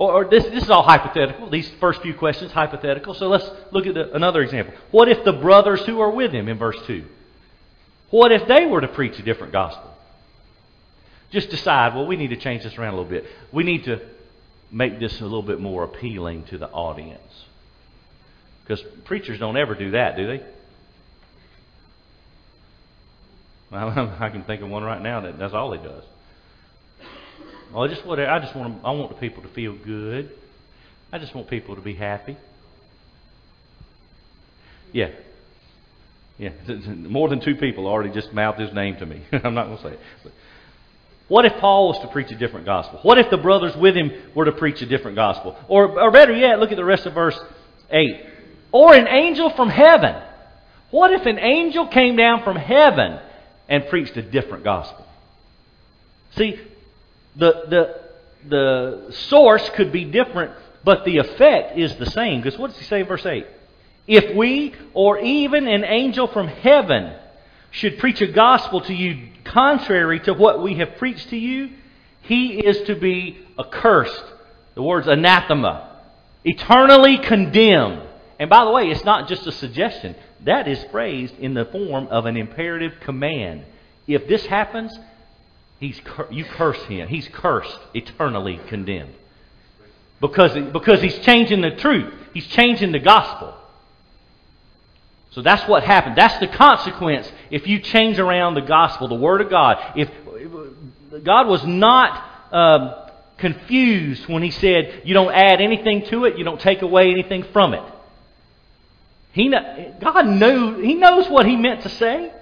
Or, 0.00 0.12
or 0.12 0.24
this, 0.24 0.44
this 0.44 0.64
is 0.64 0.70
all 0.70 0.82
hypothetical. 0.82 1.50
These 1.50 1.70
first 1.78 2.00
few 2.00 2.14
questions, 2.14 2.50
hypothetical. 2.50 3.12
So 3.12 3.28
let's 3.28 3.48
look 3.70 3.86
at 3.86 3.94
the, 3.94 4.12
another 4.14 4.40
example. 4.40 4.74
What 4.90 5.08
if 5.08 5.24
the 5.24 5.34
brothers 5.34 5.82
who 5.82 6.00
are 6.00 6.10
with 6.10 6.32
him 6.32 6.48
in 6.48 6.56
verse 6.58 6.78
2? 6.86 7.04
What 8.08 8.32
if 8.32 8.48
they 8.48 8.64
were 8.64 8.80
to 8.80 8.88
preach 8.88 9.18
a 9.18 9.22
different 9.22 9.52
gospel? 9.52 9.90
just 11.30 11.50
decide, 11.50 11.94
well, 11.94 12.06
we 12.06 12.16
need 12.16 12.30
to 12.30 12.36
change 12.36 12.64
this 12.64 12.76
around 12.76 12.94
a 12.94 12.96
little 12.96 13.10
bit. 13.10 13.24
We 13.52 13.62
need 13.62 13.84
to 13.84 14.00
make 14.70 14.98
this 14.98 15.20
a 15.20 15.24
little 15.24 15.42
bit 15.42 15.60
more 15.60 15.84
appealing 15.84 16.44
to 16.44 16.58
the 16.58 16.68
audience. 16.68 17.44
Because 18.62 18.82
preachers 19.04 19.38
don't 19.38 19.56
ever 19.56 19.74
do 19.74 19.92
that, 19.92 20.16
do 20.16 20.26
they? 20.26 20.42
I 23.76 24.30
can 24.30 24.42
think 24.44 24.62
of 24.62 24.68
one 24.68 24.82
right 24.82 25.00
now 25.00 25.20
that 25.20 25.38
that's 25.38 25.54
all 25.54 25.72
he 25.72 25.78
does. 25.78 26.02
I 27.74 27.86
just 27.86 28.04
what 28.04 28.18
I 28.18 28.38
just 28.40 28.54
want 28.56 28.84
I 28.84 28.90
want 28.90 29.10
the 29.10 29.16
people 29.16 29.42
to 29.42 29.48
feel 29.50 29.76
good. 29.76 30.30
I 31.12 31.18
just 31.18 31.34
want 31.34 31.48
people 31.48 31.76
to 31.76 31.80
be 31.82 31.94
happy. 31.94 32.36
Yeah. 34.92 35.10
Yeah. 36.38 36.50
More 36.94 37.28
than 37.28 37.40
two 37.40 37.54
people 37.56 37.86
already 37.86 38.12
just 38.12 38.32
mouthed 38.32 38.58
his 38.58 38.72
name 38.72 38.96
to 38.96 39.06
me. 39.06 39.22
I'm 39.32 39.54
not 39.54 39.66
going 39.66 39.76
to 39.76 39.82
say 39.82 39.90
it. 39.90 40.00
But 40.22 40.32
what 41.28 41.44
if 41.44 41.60
Paul 41.60 41.88
was 41.88 42.00
to 42.00 42.08
preach 42.08 42.30
a 42.32 42.36
different 42.36 42.66
gospel? 42.66 43.00
What 43.02 43.18
if 43.18 43.30
the 43.30 43.36
brothers 43.36 43.76
with 43.76 43.94
him 43.94 44.10
were 44.34 44.46
to 44.46 44.52
preach 44.52 44.80
a 44.82 44.86
different 44.86 45.16
gospel? 45.16 45.56
Or, 45.68 46.00
or 46.00 46.10
better 46.10 46.34
yet, 46.34 46.58
look 46.58 46.72
at 46.72 46.76
the 46.76 46.84
rest 46.84 47.06
of 47.06 47.14
verse 47.14 47.38
8. 47.90 48.26
Or 48.72 48.94
an 48.94 49.06
angel 49.06 49.50
from 49.50 49.68
heaven. 49.68 50.20
What 50.90 51.12
if 51.12 51.26
an 51.26 51.38
angel 51.38 51.86
came 51.86 52.16
down 52.16 52.42
from 52.42 52.56
heaven 52.56 53.20
and 53.68 53.86
preached 53.88 54.16
a 54.16 54.22
different 54.22 54.64
gospel? 54.64 55.06
See, 56.36 56.58
the, 57.36 57.52
the, 57.68 58.00
the 58.48 59.12
source 59.28 59.68
could 59.70 59.92
be 59.92 60.04
different, 60.04 60.52
but 60.84 61.04
the 61.04 61.18
effect 61.18 61.78
is 61.78 61.96
the 61.96 62.06
same. 62.06 62.40
Because 62.40 62.58
what 62.58 62.70
does 62.70 62.78
he 62.78 62.84
say 62.84 63.00
in 63.00 63.06
verse 63.06 63.24
8? 63.24 63.46
If 64.06 64.34
we, 64.34 64.74
or 64.94 65.18
even 65.18 65.68
an 65.68 65.84
angel 65.84 66.26
from 66.26 66.48
heaven, 66.48 67.14
should 67.70 67.98
preach 67.98 68.20
a 68.20 68.26
gospel 68.26 68.80
to 68.82 68.94
you 68.94 69.28
contrary 69.44 70.20
to 70.20 70.34
what 70.34 70.62
we 70.62 70.74
have 70.76 70.96
preached 70.96 71.30
to 71.30 71.36
you, 71.36 71.70
he 72.22 72.58
is 72.58 72.80
to 72.82 72.94
be 72.94 73.38
accursed. 73.58 74.24
The 74.74 74.82
word's 74.82 75.06
anathema. 75.06 75.98
Eternally 76.44 77.18
condemned. 77.18 78.02
And 78.38 78.48
by 78.48 78.64
the 78.64 78.70
way, 78.70 78.88
it's 78.88 79.04
not 79.04 79.28
just 79.28 79.46
a 79.46 79.52
suggestion. 79.52 80.16
That 80.44 80.66
is 80.66 80.82
phrased 80.90 81.38
in 81.38 81.54
the 81.54 81.66
form 81.66 82.06
of 82.08 82.26
an 82.26 82.36
imperative 82.36 82.94
command. 83.00 83.64
If 84.06 84.26
this 84.26 84.46
happens, 84.46 84.96
he's 85.80 86.00
you 86.30 86.44
curse 86.44 86.80
him. 86.84 87.08
He's 87.08 87.26
cursed, 87.28 87.78
eternally 87.94 88.60
condemned. 88.68 89.14
Because, 90.20 90.52
because 90.72 91.00
he's 91.00 91.18
changing 91.20 91.62
the 91.62 91.70
truth. 91.70 92.12
He's 92.34 92.46
changing 92.46 92.92
the 92.92 92.98
gospel. 92.98 93.54
So 95.30 95.42
that's 95.42 95.66
what 95.68 95.82
happened. 95.82 96.16
That's 96.16 96.38
the 96.40 96.48
consequence 96.48 97.30
if 97.50 97.66
you 97.66 97.80
change 97.80 98.18
around 98.18 98.54
the 98.54 98.60
gospel, 98.60 99.08
the 99.08 99.14
Word 99.14 99.40
of 99.40 99.48
God. 99.48 99.78
If 99.96 100.10
God 101.24 101.46
was 101.46 101.64
not 101.64 102.52
um, 102.52 102.94
confused 103.38 104.26
when 104.28 104.42
He 104.42 104.50
said, 104.50 105.02
"You 105.04 105.14
don't 105.14 105.32
add 105.32 105.60
anything 105.60 106.04
to 106.06 106.24
it, 106.24 106.36
you 106.36 106.44
don't 106.44 106.60
take 106.60 106.82
away 106.82 107.10
anything 107.10 107.44
from 107.52 107.74
it." 107.74 107.82
He, 109.32 109.48
God 109.48 110.26
knew, 110.26 110.80
He 110.80 110.94
knows 110.94 111.28
what 111.28 111.46
He 111.46 111.54
meant 111.54 111.82
to 111.82 111.88
say. 111.90 112.32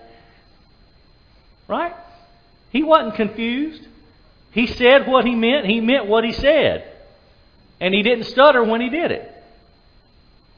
Right? 1.68 1.94
He 2.70 2.83
wasn't 2.83 3.14
confused. 3.14 3.87
He 4.52 4.66
said 4.66 5.07
what 5.07 5.24
He 5.24 5.35
meant, 5.35 5.66
He 5.66 5.81
meant 5.81 6.07
what 6.07 6.24
He 6.24 6.33
said. 6.33 6.92
And 7.81 7.94
He 7.94 8.02
didn't 8.02 8.24
stutter 8.24 8.62
when 8.64 8.81
He 8.81 8.90
did 8.90 9.11
it. 9.11 9.35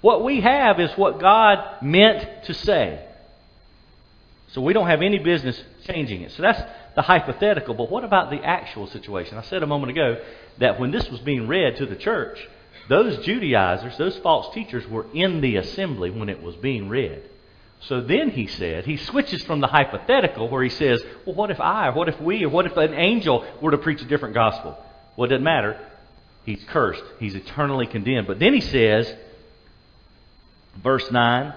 What 0.00 0.24
we 0.24 0.40
have 0.40 0.80
is 0.80 0.90
what 0.92 1.20
God 1.20 1.82
meant 1.82 2.44
to 2.44 2.54
say. 2.54 3.04
So 4.48 4.60
we 4.60 4.72
don't 4.72 4.88
have 4.88 5.02
any 5.02 5.18
business 5.18 5.62
changing 5.84 6.22
it. 6.22 6.32
So 6.32 6.42
that's 6.42 6.62
the 6.96 7.02
hypothetical. 7.02 7.74
But 7.74 7.90
what 7.90 8.02
about 8.02 8.30
the 8.30 8.42
actual 8.42 8.86
situation? 8.88 9.38
I 9.38 9.42
said 9.42 9.62
a 9.62 9.66
moment 9.66 9.90
ago 9.90 10.20
that 10.58 10.80
when 10.80 10.90
this 10.90 11.08
was 11.08 11.20
being 11.20 11.46
read 11.46 11.76
to 11.76 11.86
the 11.86 11.94
church, 11.94 12.48
those 12.88 13.24
Judaizers, 13.24 13.96
those 13.96 14.16
false 14.18 14.52
teachers, 14.52 14.86
were 14.88 15.06
in 15.14 15.40
the 15.40 15.56
assembly 15.56 16.10
when 16.10 16.28
it 16.28 16.42
was 16.42 16.56
being 16.56 16.88
read. 16.88 17.29
So 17.80 18.00
then 18.00 18.30
he 18.30 18.46
said, 18.46 18.84
he 18.84 18.96
switches 18.98 19.42
from 19.42 19.60
the 19.60 19.66
hypothetical 19.66 20.48
where 20.48 20.62
he 20.62 20.68
says, 20.68 21.02
well, 21.24 21.34
what 21.34 21.50
if 21.50 21.60
I, 21.60 21.88
or 21.88 21.92
what 21.92 22.08
if 22.08 22.20
we, 22.20 22.44
or 22.44 22.50
what 22.50 22.66
if 22.66 22.76
an 22.76 22.94
angel 22.94 23.44
were 23.60 23.70
to 23.70 23.78
preach 23.78 24.02
a 24.02 24.04
different 24.04 24.34
gospel? 24.34 24.76
Well, 25.16 25.26
it 25.26 25.30
doesn't 25.30 25.44
matter. 25.44 25.80
He's 26.44 26.62
cursed. 26.64 27.02
He's 27.18 27.34
eternally 27.34 27.86
condemned. 27.86 28.26
But 28.26 28.38
then 28.38 28.52
he 28.52 28.60
says, 28.60 29.12
verse 30.82 31.10
9, 31.10 31.54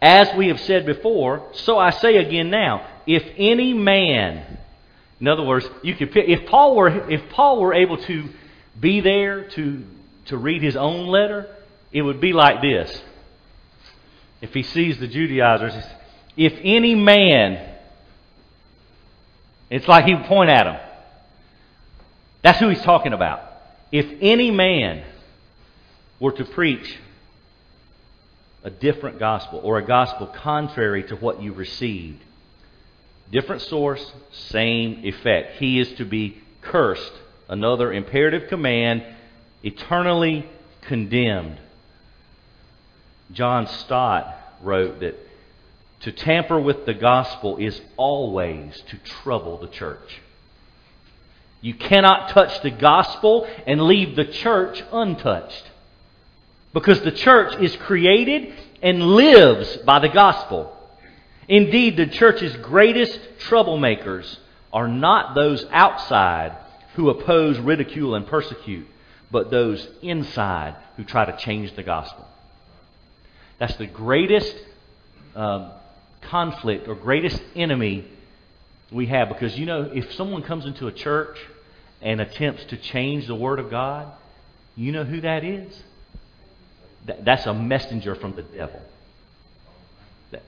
as 0.00 0.34
we 0.34 0.48
have 0.48 0.60
said 0.60 0.86
before, 0.86 1.46
so 1.52 1.78
I 1.78 1.90
say 1.90 2.16
again 2.16 2.50
now, 2.50 2.86
if 3.06 3.22
any 3.36 3.74
man, 3.74 4.58
in 5.20 5.28
other 5.28 5.42
words, 5.42 5.68
you 5.82 5.94
could 5.94 6.12
pick, 6.12 6.26
if 6.28 6.46
Paul 6.46 6.74
were 6.74 7.10
if 7.10 7.28
Paul 7.30 7.60
were 7.60 7.74
able 7.74 7.98
to 7.98 8.28
be 8.78 9.00
there 9.00 9.44
to 9.50 9.84
to 10.26 10.36
read 10.38 10.62
his 10.62 10.76
own 10.76 11.08
letter, 11.08 11.54
it 11.92 12.00
would 12.00 12.20
be 12.20 12.32
like 12.32 12.62
this. 12.62 13.02
If 14.40 14.54
he 14.54 14.62
sees 14.62 14.98
the 14.98 15.06
Judaizers, 15.06 15.74
if 16.36 16.54
any 16.62 16.94
man, 16.94 17.76
it's 19.68 19.86
like 19.86 20.04
he 20.04 20.14
would 20.14 20.24
point 20.24 20.50
at 20.50 20.64
them. 20.64 20.80
That's 22.42 22.58
who 22.58 22.68
he's 22.68 22.82
talking 22.82 23.12
about. 23.12 23.42
If 23.92 24.06
any 24.20 24.50
man 24.50 25.04
were 26.18 26.32
to 26.32 26.44
preach 26.44 26.98
a 28.62 28.70
different 28.70 29.18
gospel 29.18 29.60
or 29.62 29.78
a 29.78 29.84
gospel 29.84 30.26
contrary 30.26 31.02
to 31.04 31.16
what 31.16 31.42
you 31.42 31.52
received, 31.52 32.22
different 33.30 33.62
source, 33.62 34.12
same 34.32 35.04
effect. 35.04 35.58
He 35.58 35.78
is 35.78 35.92
to 35.94 36.04
be 36.04 36.42
cursed. 36.60 37.12
Another 37.48 37.92
imperative 37.92 38.48
command 38.48 39.04
eternally 39.62 40.48
condemned. 40.82 41.58
John 43.32 43.66
Stott 43.66 44.36
wrote 44.62 45.00
that 45.00 45.16
to 46.00 46.12
tamper 46.12 46.58
with 46.58 46.86
the 46.86 46.94
gospel 46.94 47.58
is 47.58 47.80
always 47.96 48.80
to 48.88 48.96
trouble 49.22 49.58
the 49.58 49.68
church. 49.68 50.20
You 51.60 51.74
cannot 51.74 52.30
touch 52.30 52.62
the 52.62 52.70
gospel 52.70 53.46
and 53.66 53.82
leave 53.82 54.16
the 54.16 54.24
church 54.24 54.82
untouched. 54.92 55.64
Because 56.72 57.00
the 57.02 57.12
church 57.12 57.60
is 57.60 57.76
created 57.76 58.54
and 58.82 59.14
lives 59.14 59.76
by 59.78 59.98
the 59.98 60.08
gospel. 60.08 60.74
Indeed, 61.48 61.96
the 61.96 62.06
church's 62.06 62.56
greatest 62.56 63.18
troublemakers 63.40 64.38
are 64.72 64.88
not 64.88 65.34
those 65.34 65.66
outside 65.70 66.56
who 66.94 67.10
oppose, 67.10 67.58
ridicule, 67.58 68.14
and 68.14 68.26
persecute, 68.26 68.86
but 69.30 69.50
those 69.50 69.86
inside 70.00 70.76
who 70.96 71.04
try 71.04 71.24
to 71.24 71.36
change 71.36 71.74
the 71.74 71.82
gospel. 71.82 72.26
That's 73.60 73.76
the 73.76 73.86
greatest 73.86 74.56
um, 75.36 75.70
conflict 76.22 76.88
or 76.88 76.96
greatest 76.96 77.40
enemy 77.54 78.06
we 78.90 79.06
have 79.06 79.28
because 79.28 79.56
you 79.56 79.66
know, 79.66 79.82
if 79.94 80.12
someone 80.14 80.42
comes 80.42 80.64
into 80.64 80.88
a 80.88 80.92
church 80.92 81.38
and 82.00 82.20
attempts 82.20 82.64
to 82.64 82.78
change 82.78 83.26
the 83.26 83.34
Word 83.34 83.58
of 83.58 83.70
God, 83.70 84.10
you 84.74 84.90
know 84.90 85.04
who 85.04 85.20
that 85.20 85.44
is? 85.44 85.80
that's 87.24 87.46
a 87.46 87.54
messenger 87.54 88.14
from 88.14 88.36
the 88.36 88.42
devil. 88.42 88.80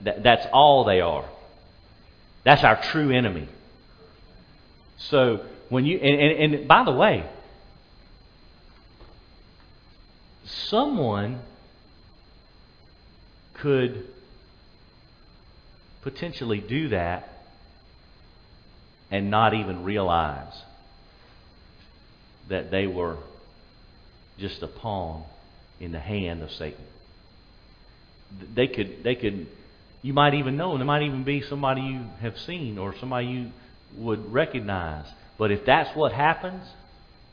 that's 0.01 0.45
all 0.53 0.85
they 0.85 1.01
are. 1.01 1.27
That's 2.43 2.63
our 2.63 2.81
true 2.81 3.11
enemy. 3.11 3.47
So 4.97 5.45
when 5.69 5.85
you 5.85 5.97
and, 5.97 6.21
and, 6.21 6.53
and 6.55 6.67
by 6.67 6.83
the 6.83 6.91
way, 6.91 7.25
someone 10.45 11.41
could 13.63 14.05
potentially 16.01 16.59
do 16.59 16.89
that 16.89 17.29
and 19.09 19.31
not 19.31 19.53
even 19.53 19.85
realize 19.85 20.53
that 22.49 22.71
they 22.71 22.85
were 22.85 23.17
just 24.37 24.61
a 24.61 24.67
pawn 24.67 25.23
in 25.79 25.93
the 25.93 25.99
hand 25.99 26.43
of 26.43 26.51
Satan. 26.51 26.83
They 28.53 28.67
could, 28.67 29.01
they 29.01 29.15
could, 29.15 29.47
you 30.01 30.11
might 30.11 30.33
even 30.33 30.57
know, 30.57 30.73
and 30.73 30.81
it 30.81 30.85
might 30.85 31.03
even 31.03 31.23
be 31.23 31.41
somebody 31.41 31.81
you 31.81 32.01
have 32.19 32.37
seen 32.39 32.77
or 32.77 32.93
somebody 32.99 33.27
you 33.27 33.51
would 33.95 34.33
recognize. 34.33 35.05
But 35.37 35.51
if 35.51 35.65
that's 35.65 35.95
what 35.95 36.11
happens, 36.11 36.67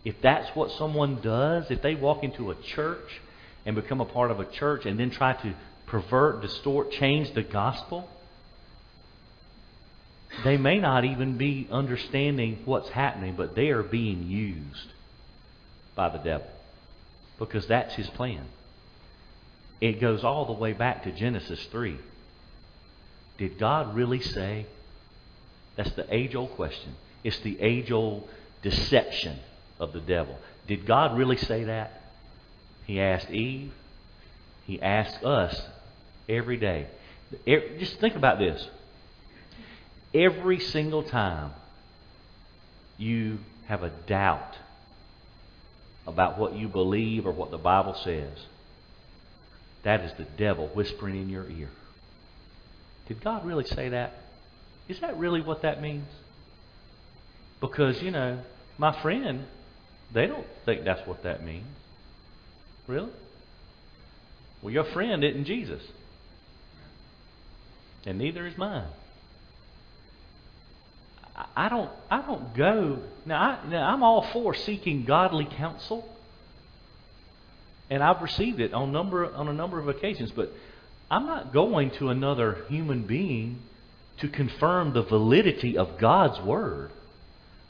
if 0.04 0.14
that's 0.22 0.54
what 0.54 0.70
someone 0.78 1.20
does, 1.22 1.70
if 1.70 1.82
they 1.82 1.96
walk 1.96 2.22
into 2.22 2.52
a 2.52 2.54
church 2.54 3.20
and 3.66 3.74
become 3.74 4.00
a 4.00 4.04
part 4.04 4.30
of 4.30 4.38
a 4.38 4.44
church 4.44 4.86
and 4.86 5.00
then 5.00 5.10
try 5.10 5.32
to 5.32 5.54
pervert, 5.90 6.40
distort, 6.40 6.92
change 6.92 7.34
the 7.34 7.42
gospel, 7.42 8.08
they 10.44 10.56
may 10.56 10.78
not 10.78 11.04
even 11.04 11.36
be 11.36 11.66
understanding 11.70 12.62
what's 12.64 12.88
happening, 12.90 13.34
but 13.36 13.56
they 13.56 13.70
are 13.70 13.82
being 13.82 14.28
used 14.28 14.92
by 15.96 16.08
the 16.08 16.18
devil 16.18 16.46
because 17.38 17.66
that's 17.66 17.94
his 17.94 18.08
plan. 18.10 18.46
It 19.80 20.00
goes 20.00 20.22
all 20.22 20.46
the 20.46 20.52
way 20.52 20.72
back 20.72 21.02
to 21.04 21.12
Genesis 21.12 21.66
3. 21.72 21.98
Did 23.38 23.58
God 23.58 23.96
really 23.96 24.20
say? 24.20 24.66
That's 25.76 25.92
the 25.92 26.14
age 26.14 26.36
old 26.36 26.52
question. 26.52 26.94
It's 27.24 27.38
the 27.40 27.60
age 27.60 27.90
old 27.90 28.28
deception 28.62 29.38
of 29.80 29.92
the 29.92 30.00
devil. 30.00 30.38
Did 30.68 30.86
God 30.86 31.18
really 31.18 31.38
say 31.38 31.64
that? 31.64 32.02
He 32.86 33.00
asked 33.00 33.30
Eve. 33.30 33.72
He 34.66 34.80
asked 34.80 35.24
us 35.24 35.60
every 36.30 36.56
day. 36.56 36.86
Just 37.78 38.00
think 38.00 38.16
about 38.16 38.38
this. 38.38 38.66
Every 40.14 40.58
single 40.60 41.02
time 41.02 41.52
you 42.96 43.38
have 43.66 43.82
a 43.82 43.90
doubt 44.06 44.56
about 46.06 46.38
what 46.38 46.54
you 46.54 46.68
believe 46.68 47.26
or 47.26 47.32
what 47.32 47.50
the 47.50 47.58
Bible 47.58 47.94
says, 47.94 48.46
that 49.82 50.00
is 50.00 50.12
the 50.18 50.24
devil 50.24 50.68
whispering 50.68 51.16
in 51.16 51.28
your 51.28 51.48
ear. 51.48 51.70
Did 53.06 53.22
God 53.22 53.44
really 53.44 53.64
say 53.64 53.90
that? 53.90 54.14
Is 54.88 55.00
that 55.00 55.16
really 55.18 55.40
what 55.40 55.62
that 55.62 55.80
means? 55.80 56.08
Because, 57.60 58.02
you 58.02 58.10
know, 58.10 58.40
my 58.78 59.00
friend, 59.02 59.44
they 60.12 60.26
don't 60.26 60.46
think 60.64 60.84
that's 60.84 61.06
what 61.06 61.22
that 61.22 61.44
means. 61.44 61.66
Really? 62.86 63.10
Well, 64.62 64.72
your 64.72 64.84
friend 64.84 65.22
isn't 65.22 65.44
Jesus. 65.44 65.82
And 68.06 68.18
neither 68.18 68.46
is 68.46 68.56
mine. 68.56 68.86
I 71.56 71.68
don't, 71.68 71.90
I 72.10 72.22
don't 72.22 72.54
go. 72.54 72.98
Now, 73.24 73.40
I, 73.40 73.68
now, 73.68 73.92
I'm 73.92 74.02
all 74.02 74.22
for 74.32 74.54
seeking 74.54 75.04
godly 75.04 75.46
counsel. 75.46 76.06
And 77.88 78.02
I've 78.02 78.22
received 78.22 78.60
it 78.60 78.72
on, 78.72 78.92
number, 78.92 79.32
on 79.32 79.48
a 79.48 79.52
number 79.52 79.78
of 79.78 79.88
occasions. 79.88 80.30
But 80.30 80.52
I'm 81.10 81.26
not 81.26 81.52
going 81.52 81.90
to 81.92 82.08
another 82.08 82.64
human 82.68 83.02
being 83.02 83.60
to 84.18 84.28
confirm 84.28 84.92
the 84.92 85.02
validity 85.02 85.76
of 85.76 85.98
God's 85.98 86.40
Word. 86.40 86.92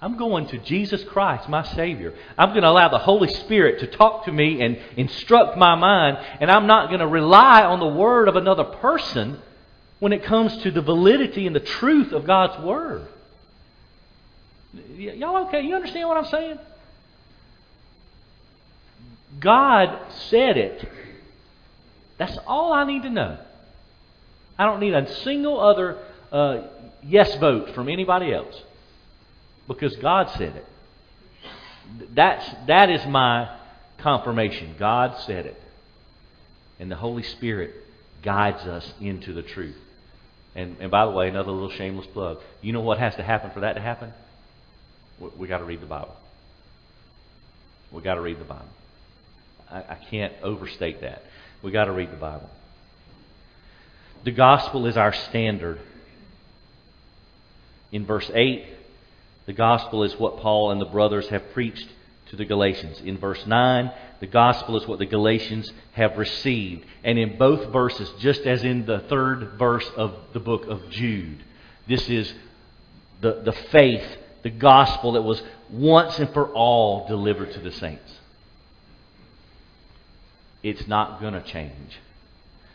I'm 0.02 0.16
going 0.16 0.46
to 0.48 0.58
Jesus 0.58 1.04
Christ, 1.04 1.48
my 1.48 1.62
Savior. 1.62 2.14
I'm 2.38 2.50
going 2.50 2.62
to 2.62 2.68
allow 2.68 2.88
the 2.88 2.98
Holy 2.98 3.28
Spirit 3.28 3.80
to 3.80 3.86
talk 3.86 4.24
to 4.24 4.32
me 4.32 4.62
and 4.62 4.78
instruct 4.96 5.58
my 5.58 5.74
mind, 5.74 6.18
and 6.40 6.50
I'm 6.50 6.66
not 6.66 6.88
going 6.88 7.00
to 7.00 7.06
rely 7.06 7.62
on 7.62 7.80
the 7.80 7.86
word 7.86 8.28
of 8.28 8.36
another 8.36 8.64
person 8.64 9.38
when 10.00 10.12
it 10.12 10.24
comes 10.24 10.56
to 10.62 10.70
the 10.70 10.82
validity 10.82 11.46
and 11.46 11.54
the 11.54 11.60
truth 11.60 12.12
of 12.12 12.26
God's 12.26 12.62
Word. 12.64 13.06
Y- 14.74 15.14
y'all 15.16 15.46
okay? 15.46 15.60
You 15.60 15.76
understand 15.76 16.08
what 16.08 16.16
I'm 16.16 16.26
saying? 16.26 16.58
God 19.38 20.12
said 20.28 20.56
it. 20.56 20.88
That's 22.18 22.36
all 22.46 22.72
I 22.72 22.84
need 22.84 23.02
to 23.02 23.10
know. 23.10 23.38
I 24.58 24.66
don't 24.66 24.80
need 24.80 24.92
a 24.92 25.10
single 25.22 25.60
other 25.60 25.98
uh, 26.32 26.62
yes 27.02 27.34
vote 27.36 27.74
from 27.74 27.88
anybody 27.88 28.32
else 28.32 28.60
because 29.68 29.96
God 29.96 30.30
said 30.36 30.56
it. 30.56 30.66
That's, 32.14 32.44
that 32.66 32.90
is 32.90 33.04
my 33.06 33.56
confirmation. 33.98 34.74
God 34.78 35.18
said 35.26 35.46
it. 35.46 35.60
And 36.78 36.90
the 36.90 36.96
Holy 36.96 37.22
Spirit 37.22 37.74
guides 38.22 38.62
us 38.64 38.92
into 39.00 39.32
the 39.32 39.42
truth. 39.42 39.76
And, 40.54 40.76
and 40.80 40.90
by 40.90 41.06
the 41.06 41.12
way, 41.12 41.28
another 41.28 41.52
little 41.52 41.70
shameless 41.70 42.06
plug. 42.08 42.38
You 42.60 42.72
know 42.72 42.80
what 42.80 42.98
has 42.98 43.14
to 43.16 43.22
happen 43.22 43.50
for 43.52 43.60
that 43.60 43.74
to 43.74 43.80
happen? 43.80 44.12
We, 45.20 45.28
we 45.38 45.48
got 45.48 45.58
to 45.58 45.64
read 45.64 45.80
the 45.80 45.86
Bible. 45.86 46.16
We 47.92 48.02
got 48.02 48.14
to 48.14 48.20
read 48.20 48.38
the 48.38 48.44
Bible. 48.44 48.68
I, 49.70 49.78
I 49.78 49.98
can't 50.10 50.32
overstate 50.42 51.00
that. 51.02 51.22
We 51.62 51.70
got 51.70 51.84
to 51.84 51.92
read 51.92 52.10
the 52.10 52.16
Bible. 52.16 52.50
The 54.24 54.32
gospel 54.32 54.86
is 54.86 54.96
our 54.96 55.12
standard. 55.12 55.80
In 57.92 58.06
verse 58.06 58.30
8, 58.32 58.64
the 59.46 59.52
gospel 59.52 60.04
is 60.04 60.14
what 60.18 60.38
Paul 60.38 60.70
and 60.70 60.80
the 60.80 60.86
brothers 60.86 61.28
have 61.28 61.52
preached 61.52 61.88
to 62.30 62.36
the 62.36 62.44
Galatians. 62.44 63.00
In 63.00 63.18
verse 63.18 63.44
9, 63.44 63.92
the 64.20 64.26
gospel 64.26 64.76
is 64.76 64.86
what 64.86 64.98
the 64.98 65.06
Galatians 65.06 65.72
have 65.92 66.16
received. 66.16 66.86
And 67.02 67.18
in 67.18 67.36
both 67.36 67.72
verses, 67.72 68.10
just 68.20 68.42
as 68.42 68.62
in 68.62 68.86
the 68.86 69.00
third 69.00 69.58
verse 69.58 69.88
of 69.96 70.14
the 70.32 70.40
book 70.40 70.66
of 70.66 70.88
Jude, 70.90 71.42
this 71.88 72.08
is 72.08 72.32
the, 73.20 73.42
the 73.44 73.52
faith, 73.52 74.04
the 74.42 74.50
gospel 74.50 75.12
that 75.12 75.22
was 75.22 75.42
once 75.70 76.18
and 76.18 76.32
for 76.32 76.48
all 76.48 77.08
delivered 77.08 77.52
to 77.52 77.60
the 77.60 77.72
saints. 77.72 78.18
It's 80.62 80.86
not 80.86 81.20
going 81.20 81.34
to 81.34 81.42
change. 81.42 81.98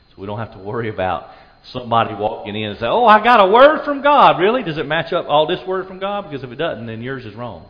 So 0.09 0.15
we 0.17 0.27
don't 0.27 0.39
have 0.39 0.53
to 0.53 0.59
worry 0.59 0.89
about 0.89 1.29
somebody 1.63 2.13
walking 2.13 2.55
in 2.55 2.71
and 2.71 2.79
say, 2.79 2.87
Oh, 2.87 3.05
I 3.05 3.23
got 3.23 3.39
a 3.39 3.47
word 3.47 3.85
from 3.85 4.01
God. 4.01 4.39
Really? 4.39 4.63
Does 4.63 4.77
it 4.77 4.85
match 4.85 5.13
up 5.13 5.27
all 5.27 5.47
this 5.47 5.65
word 5.65 5.87
from 5.87 5.99
God? 5.99 6.29
Because 6.29 6.43
if 6.43 6.51
it 6.51 6.55
doesn't, 6.55 6.85
then 6.87 7.01
yours 7.01 7.25
is 7.25 7.35
wrong. 7.35 7.65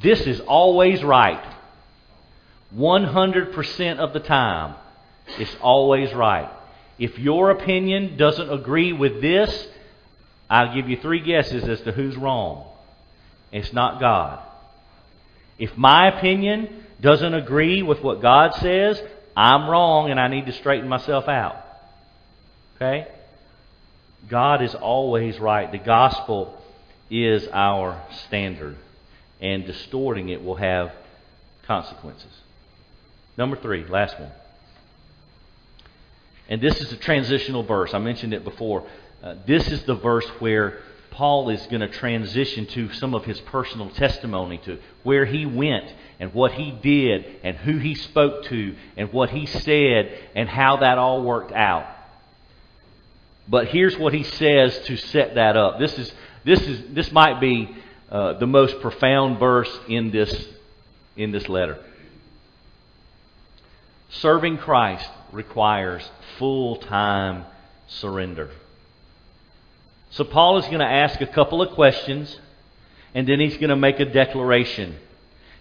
This 0.00 0.20
is 0.22 0.40
always 0.40 1.02
right. 1.02 1.42
100% 2.74 3.98
of 3.98 4.12
the 4.12 4.20
time, 4.20 4.74
it's 5.38 5.56
always 5.60 6.12
right. 6.12 6.50
If 6.98 7.18
your 7.18 7.50
opinion 7.50 8.16
doesn't 8.16 8.50
agree 8.50 8.92
with 8.92 9.20
this, 9.20 9.68
I'll 10.50 10.74
give 10.74 10.88
you 10.88 10.96
three 10.96 11.20
guesses 11.20 11.64
as 11.64 11.80
to 11.82 11.92
who's 11.92 12.16
wrong. 12.16 12.66
It's 13.52 13.72
not 13.72 14.00
God. 14.00 14.40
If 15.58 15.76
my 15.76 16.08
opinion 16.08 16.84
doesn't 17.00 17.34
agree 17.34 17.82
with 17.82 18.02
what 18.02 18.20
God 18.20 18.54
says, 18.56 19.00
I'm 19.36 19.68
wrong 19.68 20.10
and 20.10 20.18
I 20.18 20.28
need 20.28 20.46
to 20.46 20.52
straighten 20.52 20.88
myself 20.88 21.28
out. 21.28 21.56
Okay? 22.76 23.06
God 24.28 24.62
is 24.62 24.74
always 24.74 25.38
right. 25.38 25.70
The 25.70 25.78
gospel 25.78 26.60
is 27.10 27.46
our 27.52 28.02
standard, 28.26 28.76
and 29.40 29.66
distorting 29.66 30.28
it 30.28 30.42
will 30.42 30.56
have 30.56 30.92
consequences. 31.66 32.30
Number 33.36 33.56
three, 33.56 33.84
last 33.86 34.18
one. 34.18 34.30
And 36.48 36.60
this 36.60 36.80
is 36.80 36.92
a 36.92 36.96
transitional 36.96 37.62
verse. 37.62 37.94
I 37.94 37.98
mentioned 37.98 38.34
it 38.34 38.44
before. 38.44 38.86
Uh, 39.22 39.36
this 39.46 39.66
is 39.68 39.82
the 39.84 39.94
verse 39.94 40.26
where 40.38 40.80
Paul 41.10 41.48
is 41.48 41.64
going 41.66 41.80
to 41.80 41.88
transition 41.88 42.66
to 42.66 42.92
some 42.94 43.14
of 43.14 43.24
his 43.24 43.40
personal 43.42 43.88
testimony 43.90 44.58
to 44.58 44.78
where 45.04 45.24
he 45.24 45.46
went 45.46 45.92
and 46.20 46.34
what 46.34 46.52
he 46.52 46.70
did 46.70 47.24
and 47.42 47.56
who 47.56 47.78
he 47.78 47.94
spoke 47.94 48.44
to 48.46 48.74
and 48.96 49.12
what 49.12 49.30
he 49.30 49.46
said 49.46 50.18
and 50.34 50.48
how 50.48 50.78
that 50.78 50.98
all 50.98 51.22
worked 51.22 51.52
out. 51.52 51.86
But 53.48 53.68
here's 53.68 53.96
what 53.96 54.12
he 54.12 54.22
says 54.22 54.78
to 54.86 54.96
set 54.96 55.36
that 55.36 55.56
up. 55.56 55.78
This 55.78 55.98
is 55.98 56.12
this 56.44 56.60
is 56.60 56.94
this 56.94 57.12
might 57.12 57.40
be 57.40 57.74
uh, 58.10 58.34
the 58.34 58.46
most 58.46 58.80
profound 58.80 59.38
verse 59.38 59.70
in 59.88 60.10
this 60.10 60.46
in 61.16 61.30
this 61.30 61.48
letter. 61.48 61.78
Serving 64.10 64.58
Christ 64.58 65.08
requires 65.32 66.08
full 66.38 66.76
time 66.76 67.44
surrender. 67.86 68.50
So, 70.10 70.24
Paul 70.24 70.58
is 70.58 70.66
going 70.66 70.78
to 70.78 70.86
ask 70.86 71.20
a 71.20 71.26
couple 71.26 71.60
of 71.60 71.74
questions, 71.74 72.38
and 73.14 73.26
then 73.26 73.40
he's 73.40 73.56
going 73.56 73.70
to 73.70 73.76
make 73.76 73.98
a 73.98 74.04
declaration. 74.04 74.96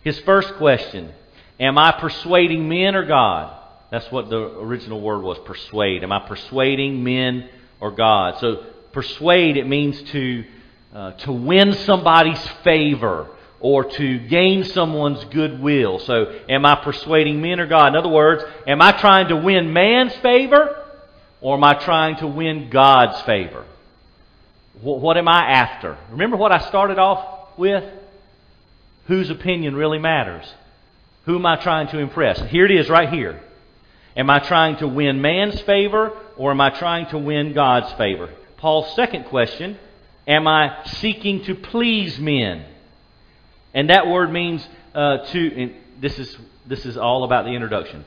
His 0.04 0.20
first 0.20 0.54
question 0.56 1.12
Am 1.60 1.78
I 1.78 1.92
persuading 1.94 2.68
men 2.68 2.96
or 2.96 3.06
God? 3.06 3.60
That's 3.90 4.12
what 4.12 4.30
the 4.30 4.38
original 4.38 5.02
word 5.02 5.22
was 5.22 5.38
persuade. 5.40 6.04
Am 6.04 6.12
I 6.12 6.20
persuading 6.20 7.04
men 7.04 7.50
or 7.80 7.92
God? 7.92 8.40
So, 8.40 8.66
persuade, 8.92 9.58
it 9.58 9.68
means 9.68 10.02
to, 10.12 10.46
uh, 10.94 11.12
to 11.12 11.32
win 11.32 11.74
somebody's 11.74 12.46
favor 12.64 13.28
or 13.60 13.86
to 13.86 14.20
gain 14.28 14.64
someone's 14.64 15.24
goodwill. 15.26 16.00
So, 16.00 16.40
am 16.50 16.66
I 16.66 16.76
persuading 16.76 17.42
men 17.42 17.60
or 17.60 17.66
God? 17.66 17.88
In 17.88 17.96
other 17.96 18.10
words, 18.10 18.44
am 18.68 18.82
I 18.82 18.92
trying 18.92 19.30
to 19.30 19.38
win 19.38 19.74
man's 19.74 20.14
favor 20.18 20.84
or 21.42 21.56
am 21.56 21.64
I 21.64 21.74
trying 21.76 22.18
to 22.18 22.28
win 22.28 22.70
God's 22.70 23.20
favor? 23.22 23.66
What 24.82 25.18
am 25.18 25.28
I 25.28 25.52
after? 25.52 25.98
Remember 26.12 26.36
what 26.36 26.52
I 26.52 26.60
started 26.60 27.00
off 27.00 27.58
with? 27.58 27.84
Whose 29.08 29.30
opinion 29.30 29.76
really 29.76 30.00
matters? 30.00 30.46
Who 31.26 31.38
am 31.38 31.46
I 31.46 31.56
trying 31.56 31.88
to 31.88 32.00
impress? 32.00 32.40
Here 32.50 32.66
it 32.66 32.72
is 32.72 32.90
right 32.90 33.10
here. 33.10 33.42
Am 34.16 34.30
I 34.30 34.40
trying 34.40 34.78
to 34.78 34.88
win 34.88 35.22
man's 35.22 35.60
favor 35.62 36.12
or 36.38 36.52
am 36.52 36.62
I 36.62 36.70
trying 36.70 37.08
to 37.08 37.18
win 37.18 37.54
God's 37.54 37.92
favor? 37.94 38.30
Paul's 38.58 38.94
second 38.96 39.26
question 39.26 39.80
Am 40.28 40.48
I 40.48 40.84
seeking 40.86 41.44
to 41.46 41.56
please 41.56 42.20
men? 42.20 42.66
And 43.74 43.90
that 43.90 44.08
word 44.08 44.32
means 44.32 44.66
uh, 44.94 45.18
to, 45.18 45.74
this 46.00 46.18
is, 46.20 46.38
this 46.66 46.86
is 46.86 46.98
all 46.98 47.24
about 47.24 47.46
the 47.46 47.52
introduction. 47.52 48.06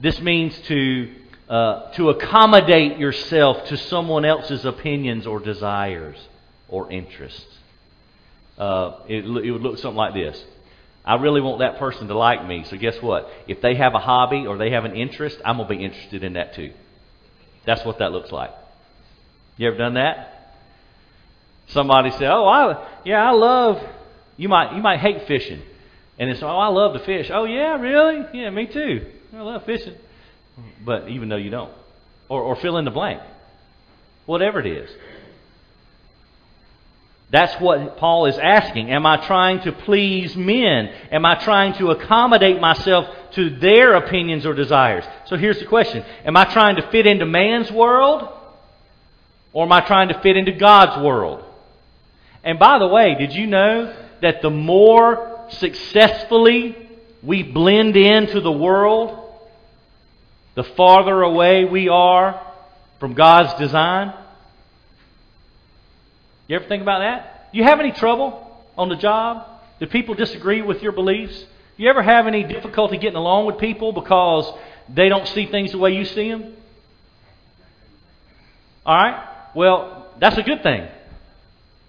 This 0.00 0.20
means 0.20 0.58
to, 0.60 1.14
uh, 1.48 1.92
to 1.92 2.10
accommodate 2.10 2.98
yourself 2.98 3.66
to 3.66 3.76
someone 3.76 4.24
else's 4.24 4.64
opinions 4.64 5.26
or 5.26 5.40
desires 5.40 6.16
or 6.68 6.90
interests. 6.90 7.46
Uh, 8.56 9.00
it, 9.06 9.24
it 9.24 9.50
would 9.50 9.62
look 9.62 9.78
something 9.78 9.96
like 9.96 10.14
this. 10.14 10.42
I 11.04 11.14
really 11.16 11.40
want 11.40 11.60
that 11.60 11.78
person 11.78 12.08
to 12.08 12.18
like 12.18 12.46
me, 12.46 12.64
so 12.64 12.76
guess 12.76 13.00
what? 13.00 13.30
If 13.46 13.62
they 13.62 13.76
have 13.76 13.94
a 13.94 13.98
hobby 13.98 14.46
or 14.46 14.58
they 14.58 14.70
have 14.70 14.84
an 14.84 14.94
interest, 14.94 15.38
I'm 15.44 15.56
going 15.56 15.68
to 15.68 15.76
be 15.76 15.84
interested 15.84 16.22
in 16.24 16.34
that 16.34 16.54
too. 16.54 16.72
That's 17.64 17.84
what 17.84 17.98
that 18.00 18.12
looks 18.12 18.32
like. 18.32 18.50
You 19.56 19.68
ever 19.68 19.78
done 19.78 19.94
that? 19.94 20.37
Somebody 21.68 22.10
say, 22.12 22.26
"Oh, 22.26 22.46
I 22.46 22.86
yeah, 23.04 23.26
I 23.26 23.32
love." 23.32 23.82
You 24.36 24.48
might 24.48 24.74
you 24.74 24.82
might 24.82 25.00
hate 25.00 25.26
fishing, 25.26 25.62
and 26.18 26.30
it's, 26.30 26.42
"Oh, 26.42 26.46
I 26.46 26.68
love 26.68 26.94
to 26.94 27.00
fish." 27.00 27.30
Oh, 27.32 27.44
yeah, 27.44 27.76
really? 27.76 28.24
Yeah, 28.32 28.50
me 28.50 28.66
too. 28.66 29.06
I 29.34 29.40
love 29.40 29.64
fishing. 29.64 29.94
But 30.84 31.08
even 31.08 31.28
though 31.28 31.36
you 31.36 31.50
don't, 31.50 31.72
or 32.28 32.42
or 32.42 32.56
fill 32.56 32.78
in 32.78 32.84
the 32.84 32.90
blank, 32.90 33.20
whatever 34.26 34.60
it 34.60 34.66
is. 34.66 34.90
That's 37.30 37.60
what 37.60 37.98
Paul 37.98 38.24
is 38.24 38.38
asking. 38.38 38.90
Am 38.90 39.04
I 39.04 39.18
trying 39.18 39.60
to 39.62 39.72
please 39.72 40.34
men? 40.34 40.86
Am 41.12 41.26
I 41.26 41.34
trying 41.34 41.74
to 41.74 41.90
accommodate 41.90 42.58
myself 42.58 43.06
to 43.32 43.50
their 43.50 43.94
opinions 43.94 44.46
or 44.46 44.54
desires? 44.54 45.04
So 45.26 45.36
here's 45.36 45.58
the 45.58 45.66
question 45.66 46.04
Am 46.24 46.36
I 46.36 46.46
trying 46.46 46.76
to 46.76 46.90
fit 46.90 47.06
into 47.06 47.26
man's 47.26 47.70
world? 47.70 48.28
Or 49.52 49.64
am 49.64 49.72
I 49.72 49.80
trying 49.80 50.08
to 50.08 50.20
fit 50.20 50.36
into 50.36 50.52
God's 50.52 51.02
world? 51.02 51.44
And 52.44 52.58
by 52.58 52.78
the 52.78 52.86
way, 52.86 53.14
did 53.18 53.32
you 53.32 53.46
know 53.46 53.94
that 54.22 54.42
the 54.42 54.50
more 54.50 55.46
successfully 55.50 56.76
we 57.22 57.42
blend 57.42 57.96
into 57.96 58.40
the 58.40 58.52
world, 58.52 59.18
the 60.54 60.64
farther 60.64 61.22
away 61.22 61.64
we 61.64 61.88
are 61.88 62.40
from 63.00 63.14
God's 63.14 63.54
design? 63.58 64.14
You 66.46 66.56
ever 66.56 66.66
think 66.66 66.82
about 66.82 67.00
that? 67.00 67.52
Do 67.52 67.58
you 67.58 67.64
have 67.64 67.80
any 67.80 67.92
trouble 67.92 68.64
on 68.76 68.88
the 68.88 68.96
job? 68.96 69.46
Do 69.80 69.86
people 69.86 70.14
disagree 70.14 70.62
with 70.62 70.82
your 70.82 70.92
beliefs? 70.92 71.44
You 71.76 71.88
ever 71.88 72.02
have 72.02 72.26
any 72.26 72.42
difficulty 72.42 72.96
getting 72.98 73.16
along 73.16 73.46
with 73.46 73.58
people 73.58 73.92
because 73.92 74.52
they 74.88 75.08
don't 75.08 75.26
see 75.28 75.46
things 75.46 75.72
the 75.72 75.78
way 75.78 75.94
you 75.94 76.04
see 76.04 76.30
them? 76.30 76.54
All 78.84 78.96
right? 78.96 79.28
Well, 79.54 80.06
that's 80.18 80.38
a 80.38 80.42
good 80.42 80.62
thing. 80.62 80.88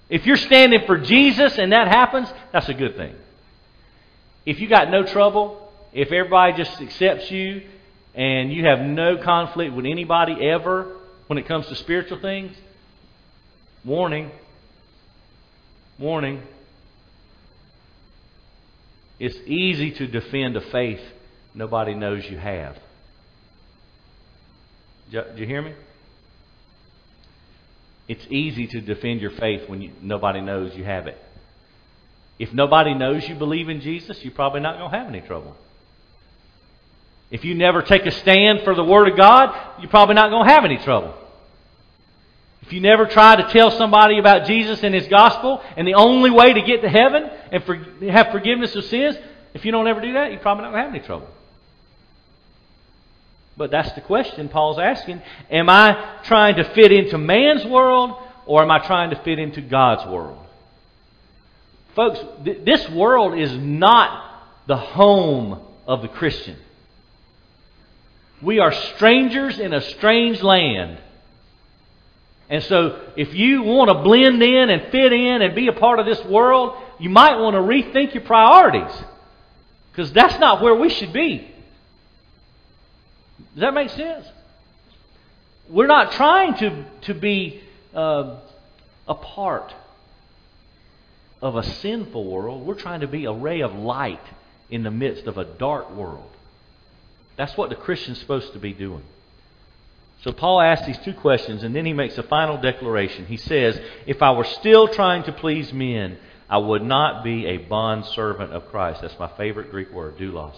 If 0.09 0.25
you're 0.25 0.37
standing 0.37 0.85
for 0.85 0.97
Jesus 0.97 1.57
and 1.57 1.71
that 1.71 1.87
happens, 1.87 2.31
that's 2.51 2.67
a 2.69 2.73
good 2.73 2.97
thing. 2.97 3.15
If 4.45 4.59
you 4.59 4.67
got 4.67 4.89
no 4.89 5.03
trouble, 5.03 5.71
if 5.93 6.11
everybody 6.11 6.53
just 6.53 6.81
accepts 6.81 7.29
you 7.29 7.63
and 8.15 8.51
you 8.51 8.65
have 8.65 8.81
no 8.81 9.17
conflict 9.17 9.73
with 9.73 9.85
anybody 9.85 10.49
ever 10.49 10.97
when 11.27 11.37
it 11.37 11.47
comes 11.47 11.67
to 11.67 11.75
spiritual 11.75 12.19
things, 12.19 12.55
warning, 13.85 14.31
Warning. 15.99 16.41
It's 19.19 19.35
easy 19.45 19.91
to 19.91 20.07
defend 20.07 20.55
a 20.55 20.61
faith 20.61 21.01
nobody 21.53 21.93
knows 21.93 22.25
you 22.29 22.37
have. 22.37 22.77
Do 25.11 25.23
you 25.35 25.45
hear 25.45 25.61
me? 25.61 25.73
It's 28.09 28.25
easy 28.31 28.65
to 28.65 28.81
defend 28.81 29.21
your 29.21 29.29
faith 29.29 29.69
when 29.69 29.83
you, 29.83 29.91
nobody 30.01 30.41
knows 30.41 30.75
you 30.75 30.83
have 30.83 31.05
it. 31.05 31.17
If 32.39 32.51
nobody 32.51 32.95
knows 32.95 33.29
you 33.29 33.35
believe 33.35 33.69
in 33.69 33.81
Jesus, 33.81 34.23
you're 34.23 34.33
probably 34.33 34.61
not 34.61 34.79
going 34.79 34.91
to 34.91 34.97
have 34.97 35.07
any 35.07 35.21
trouble. 35.21 35.55
If 37.29 37.45
you 37.45 37.53
never 37.53 37.83
take 37.83 38.07
a 38.07 38.11
stand 38.11 38.61
for 38.61 38.73
the 38.73 38.83
Word 38.83 39.09
of 39.09 39.15
God, 39.15 39.55
you're 39.79 39.91
probably 39.91 40.15
not 40.15 40.31
going 40.31 40.47
to 40.47 40.51
have 40.51 40.65
any 40.65 40.77
trouble. 40.77 41.13
If 42.63 42.73
you 42.73 42.81
never 42.81 43.05
try 43.05 43.35
to 43.35 43.47
tell 43.53 43.69
somebody 43.69 44.17
about 44.17 44.47
Jesus 44.47 44.83
and 44.83 44.95
His 44.95 45.07
gospel 45.07 45.61
and 45.77 45.87
the 45.87 45.93
only 45.93 46.31
way 46.31 46.53
to 46.53 46.61
get 46.63 46.81
to 46.81 46.89
heaven 46.89 47.29
and 47.51 47.63
for, 47.63 47.75
have 48.09 48.31
forgiveness 48.31 48.75
of 48.75 48.85
sins, 48.85 49.17
if 49.53 49.65
you 49.65 49.71
don't 49.71 49.87
ever 49.87 50.01
do 50.01 50.13
that, 50.13 50.31
you're 50.31 50.41
probably 50.41 50.63
not 50.63 50.71
going 50.71 50.81
to 50.81 50.85
have 50.87 50.95
any 50.95 51.05
trouble. 51.05 51.27
But 53.59 53.71
that's 53.71 53.91
the 53.91 53.99
question 53.99 54.47
Paul's 54.47 54.79
asking. 54.79 55.21
Am 55.51 55.69
I 55.69 56.21
trying 56.23 56.55
to 56.55 56.63
fit 56.73 56.93
into 56.93 57.17
man's 57.17 57.65
world 57.65 58.15
or 58.45 58.63
am 58.63 58.71
I 58.71 58.79
trying 58.79 59.09
to 59.09 59.17
fit 59.17 59.37
into 59.37 59.59
God's 59.59 60.09
world? 60.09 60.39
Folks, 61.93 62.19
th- 62.45 62.63
this 62.63 62.89
world 62.89 63.37
is 63.37 63.51
not 63.51 64.43
the 64.65 64.77
home 64.77 65.59
of 65.85 66.01
the 66.01 66.07
Christian. 66.07 66.55
We 68.41 68.59
are 68.59 68.71
strangers 68.71 69.59
in 69.59 69.73
a 69.73 69.81
strange 69.81 70.41
land. 70.41 70.97
And 72.49 72.63
so, 72.63 73.01
if 73.17 73.33
you 73.33 73.63
want 73.63 73.89
to 73.89 73.95
blend 73.95 74.41
in 74.41 74.69
and 74.69 74.89
fit 74.89 75.11
in 75.11 75.41
and 75.41 75.53
be 75.53 75.67
a 75.67 75.73
part 75.73 75.99
of 75.99 76.05
this 76.05 76.23
world, 76.23 76.81
you 76.97 77.09
might 77.09 77.35
want 77.35 77.55
to 77.55 77.59
rethink 77.59 78.13
your 78.13 78.23
priorities. 78.23 79.03
Because 79.91 80.13
that's 80.13 80.39
not 80.39 80.61
where 80.61 80.75
we 80.75 80.89
should 80.89 81.11
be. 81.11 81.55
Does 83.53 83.61
that 83.61 83.73
make 83.73 83.89
sense? 83.89 84.25
We're 85.69 85.87
not 85.87 86.13
trying 86.13 86.55
to, 86.55 86.85
to 87.01 87.13
be 87.13 87.61
uh, 87.93 88.37
a 89.07 89.15
part 89.15 89.73
of 91.41 91.55
a 91.55 91.63
sinful 91.63 92.25
world. 92.25 92.65
We're 92.65 92.75
trying 92.75 93.01
to 93.01 93.07
be 93.07 93.25
a 93.25 93.31
ray 93.31 93.61
of 93.61 93.73
light 93.75 94.21
in 94.69 94.83
the 94.83 94.91
midst 94.91 95.25
of 95.25 95.37
a 95.37 95.45
dark 95.45 95.93
world. 95.95 96.29
That's 97.37 97.55
what 97.55 97.69
the 97.69 97.75
Christian's 97.75 98.19
supposed 98.19 98.53
to 98.53 98.59
be 98.59 98.73
doing. 98.73 99.03
So 100.23 100.33
Paul 100.33 100.59
asks 100.59 100.85
these 100.85 100.97
two 100.99 101.13
questions, 101.13 101.63
and 101.63 101.73
then 101.73 101.85
he 101.85 101.93
makes 101.93 102.17
a 102.17 102.23
final 102.23 102.57
declaration. 102.57 103.25
He 103.25 103.37
says, 103.37 103.79
If 104.05 104.21
I 104.21 104.31
were 104.31 104.43
still 104.43 104.89
trying 104.89 105.23
to 105.23 105.31
please 105.31 105.71
men, 105.71 106.17
I 106.49 106.57
would 106.57 106.83
not 106.83 107.23
be 107.23 107.45
a 107.45 107.57
bond 107.57 108.05
servant 108.05 108.51
of 108.51 108.69
Christ. 108.69 109.01
That's 109.01 109.17
my 109.17 109.29
favorite 109.37 109.71
Greek 109.71 109.91
word, 109.91 110.17
doulos. 110.17 110.57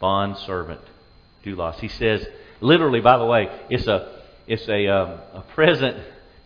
Bond 0.00 0.36
servant, 0.38 0.80
doulos. 1.44 1.78
He 1.80 1.88
says, 1.88 2.26
literally, 2.60 3.00
by 3.00 3.18
the 3.18 3.26
way, 3.26 3.48
it's 3.70 3.86
a 3.86 4.20
it's 4.46 4.68
a, 4.68 4.88
um, 4.88 5.20
a 5.34 5.44
present 5.54 5.96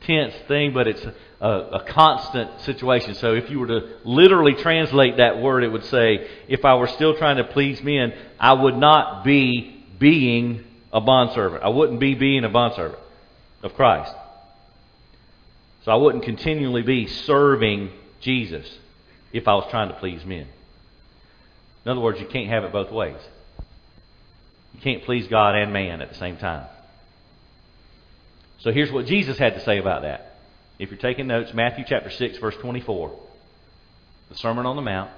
tense 0.02 0.34
thing, 0.46 0.74
but 0.74 0.86
it's 0.86 1.04
a, 1.40 1.48
a, 1.48 1.84
constant 1.88 2.60
situation. 2.60 3.14
So 3.14 3.34
if 3.34 3.48
you 3.50 3.58
were 3.58 3.66
to 3.68 3.96
literally 4.04 4.54
translate 4.54 5.16
that 5.16 5.40
word, 5.40 5.64
it 5.64 5.68
would 5.68 5.84
say, 5.86 6.28
"If 6.46 6.64
I 6.64 6.74
were 6.74 6.88
still 6.88 7.16
trying 7.16 7.38
to 7.38 7.44
please 7.44 7.82
men, 7.82 8.12
I 8.38 8.52
would 8.52 8.76
not 8.76 9.24
be 9.24 9.84
being 9.98 10.64
a 10.92 11.00
bondservant. 11.00 11.62
I 11.62 11.68
wouldn't 11.68 12.00
be 12.00 12.14
being 12.14 12.44
a 12.44 12.48
bondservant 12.48 12.98
of 13.62 13.74
Christ. 13.74 14.14
So 15.84 15.92
I 15.92 15.96
wouldn't 15.96 16.24
continually 16.24 16.82
be 16.82 17.06
serving 17.06 17.90
Jesus 18.20 18.78
if 19.32 19.46
I 19.46 19.54
was 19.54 19.66
trying 19.70 19.88
to 19.88 19.94
please 19.94 20.24
men. 20.24 20.46
In 21.84 21.90
other 21.90 22.00
words, 22.00 22.18
you 22.18 22.26
can't 22.26 22.48
have 22.48 22.64
it 22.64 22.72
both 22.72 22.90
ways. 22.90 23.20
You 24.76 24.82
can't 24.82 25.04
please 25.04 25.26
God 25.28 25.54
and 25.54 25.72
man 25.72 26.02
at 26.02 26.10
the 26.10 26.14
same 26.14 26.36
time. 26.36 26.66
So 28.58 28.72
here's 28.72 28.92
what 28.92 29.06
Jesus 29.06 29.38
had 29.38 29.54
to 29.54 29.60
say 29.60 29.78
about 29.78 30.02
that. 30.02 30.38
If 30.78 30.90
you're 30.90 30.98
taking 30.98 31.26
notes, 31.26 31.54
Matthew 31.54 31.84
chapter 31.86 32.10
6, 32.10 32.38
verse 32.38 32.56
24, 32.56 33.18
the 34.28 34.36
Sermon 34.36 34.66
on 34.66 34.76
the 34.76 34.82
Mount. 34.82 35.10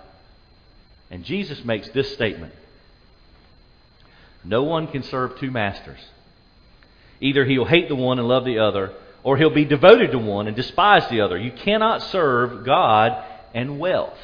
And 1.10 1.24
Jesus 1.24 1.64
makes 1.64 1.88
this 1.90 2.12
statement 2.12 2.54
no 4.44 4.62
one 4.62 4.86
can 4.86 5.02
serve 5.02 5.38
two 5.38 5.50
masters. 5.50 5.98
Either 7.20 7.44
he'll 7.44 7.64
hate 7.64 7.88
the 7.88 7.96
one 7.96 8.20
and 8.20 8.28
love 8.28 8.44
the 8.44 8.60
other, 8.60 8.94
or 9.24 9.36
he'll 9.36 9.50
be 9.50 9.64
devoted 9.64 10.12
to 10.12 10.18
one 10.18 10.46
and 10.46 10.54
despise 10.54 11.08
the 11.10 11.20
other. 11.20 11.36
You 11.36 11.50
cannot 11.50 12.02
serve 12.02 12.64
God 12.64 13.24
and 13.52 13.80
wealth. 13.80 14.16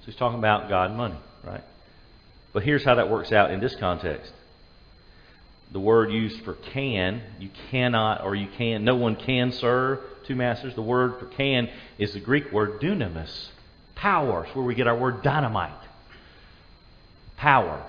So 0.00 0.06
he's 0.06 0.16
talking 0.16 0.40
about 0.40 0.68
God 0.68 0.90
and 0.90 0.98
money, 0.98 1.18
right? 1.44 1.62
But 2.52 2.64
here's 2.64 2.82
how 2.84 2.96
that 2.96 3.08
works 3.08 3.30
out 3.30 3.52
in 3.52 3.60
this 3.60 3.76
context. 3.76 4.32
The 5.72 5.80
word 5.80 6.10
used 6.10 6.42
for 6.44 6.54
can, 6.54 7.22
you 7.38 7.48
cannot 7.70 8.24
or 8.24 8.34
you 8.34 8.48
can, 8.56 8.84
no 8.84 8.96
one 8.96 9.14
can 9.16 9.52
serve 9.52 10.00
two 10.24 10.34
masters. 10.34 10.74
The 10.74 10.82
word 10.82 11.20
for 11.20 11.26
can 11.26 11.70
is 11.98 12.12
the 12.12 12.20
Greek 12.20 12.50
word 12.52 12.80
dunamis, 12.80 13.48
power. 13.94 14.44
It's 14.44 14.54
where 14.54 14.64
we 14.64 14.74
get 14.74 14.88
our 14.88 14.96
word 14.96 15.22
dynamite. 15.22 15.72
Power. 17.36 17.84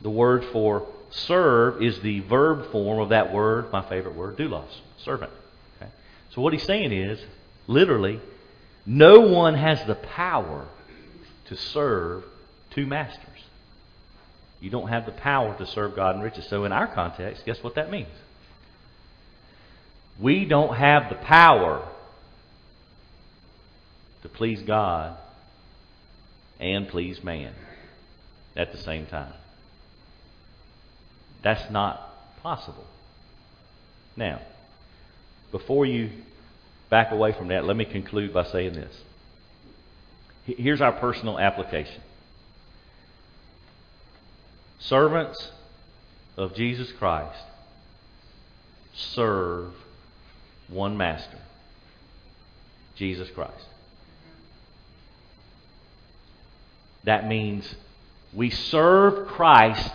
The 0.00 0.10
word 0.10 0.44
for 0.52 0.86
serve 1.10 1.82
is 1.82 2.00
the 2.00 2.20
verb 2.20 2.70
form 2.70 3.00
of 3.00 3.10
that 3.10 3.32
word, 3.32 3.72
my 3.72 3.82
favorite 3.88 4.14
word, 4.14 4.36
doulos, 4.36 4.68
servant. 4.98 5.32
Okay? 5.76 5.90
So 6.30 6.42
what 6.42 6.52
he's 6.52 6.64
saying 6.64 6.92
is, 6.92 7.20
literally, 7.66 8.20
no 8.84 9.20
one 9.20 9.54
has 9.54 9.84
the 9.86 9.94
power 9.94 10.66
to 11.46 11.56
serve 11.56 12.24
two 12.70 12.86
masters. 12.86 13.24
You 14.60 14.70
don't 14.70 14.88
have 14.88 15.06
the 15.06 15.12
power 15.12 15.56
to 15.56 15.66
serve 15.66 15.94
God 15.94 16.16
and 16.16 16.24
riches. 16.24 16.46
So 16.48 16.64
in 16.64 16.72
our 16.72 16.86
context, 16.86 17.44
guess 17.46 17.62
what 17.62 17.76
that 17.76 17.90
means? 17.90 18.08
We 20.20 20.44
don't 20.44 20.74
have 20.74 21.08
the 21.10 21.14
power 21.14 21.86
to 24.22 24.28
please 24.28 24.60
God 24.62 25.16
and 26.58 26.88
please 26.88 27.22
man 27.22 27.54
at 28.56 28.72
the 28.72 28.78
same 28.78 29.06
time. 29.06 29.32
That's 31.42 31.70
not 31.70 32.36
possible. 32.42 32.86
Now, 34.16 34.40
before 35.52 35.86
you 35.86 36.10
back 36.90 37.12
away 37.12 37.32
from 37.32 37.48
that, 37.48 37.64
let 37.64 37.76
me 37.76 37.84
conclude 37.84 38.34
by 38.34 38.44
saying 38.44 38.72
this. 38.72 38.94
Here's 40.44 40.80
our 40.80 40.92
personal 40.92 41.38
application. 41.38 42.02
Servants 44.78 45.50
of 46.36 46.54
Jesus 46.54 46.90
Christ 46.92 47.38
serve 48.94 49.72
one 50.68 50.96
master. 50.96 51.38
Jesus 52.96 53.28
Christ. 53.30 53.66
That 57.04 57.26
means 57.26 57.74
we 58.32 58.50
serve 58.50 59.28
Christ 59.28 59.92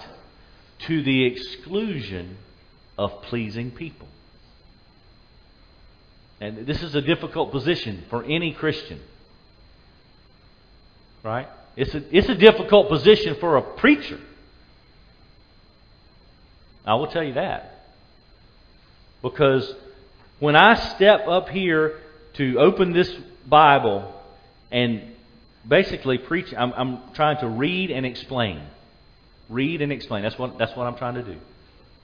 to 0.88 1.03
the 1.03 1.25
exclusion 1.25 2.38
of 2.97 3.21
pleasing 3.23 3.71
people. 3.71 4.07
And 6.41 6.65
this 6.65 6.81
is 6.81 6.95
a 6.95 7.01
difficult 7.01 7.51
position 7.51 8.03
for 8.09 8.23
any 8.23 8.51
Christian. 8.51 8.99
Right? 11.23 11.47
It's 11.75 11.93
a, 11.93 12.03
it's 12.15 12.27
a 12.29 12.36
difficult 12.36 12.89
position 12.89 13.38
for 13.39 13.57
a 13.57 13.61
preacher. 13.61 14.19
I 16.86 16.95
will 16.95 17.07
tell 17.07 17.23
you 17.23 17.34
that. 17.34 17.86
Because 19.21 19.73
when 20.39 20.55
I 20.55 20.75
step 20.95 21.27
up 21.27 21.49
here 21.49 21.99
to 22.34 22.59
open 22.59 22.91
this 22.91 23.11
Bible 23.47 24.13
and 24.71 25.01
basically 25.67 26.17
preach, 26.17 26.53
I'm, 26.53 26.73
I'm 26.73 27.13
trying 27.13 27.38
to 27.39 27.47
read 27.47 27.91
and 27.91 28.05
explain. 28.05 28.61
Read 29.49 29.81
and 29.81 29.91
explain. 29.91 30.23
That's 30.23 30.38
what, 30.38 30.57
that's 30.57 30.75
what 30.75 30.88
I'm 30.88 30.97
trying 30.97 31.15
to 31.15 31.23
do. 31.23 31.38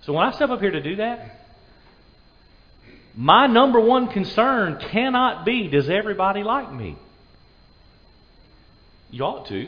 So 0.01 0.13
when 0.13 0.25
I 0.25 0.31
step 0.31 0.49
up 0.49 0.61
here 0.61 0.71
to 0.71 0.81
do 0.81 0.95
that, 0.97 1.39
my 3.15 3.47
number 3.47 3.81
one 3.81 4.07
concern 4.07 4.79
cannot 4.79 5.45
be 5.45 5.67
does 5.67 5.89
everybody 5.89 6.43
like 6.43 6.71
me? 6.71 6.95
You 9.11 9.23
ought 9.23 9.47
to, 9.47 9.67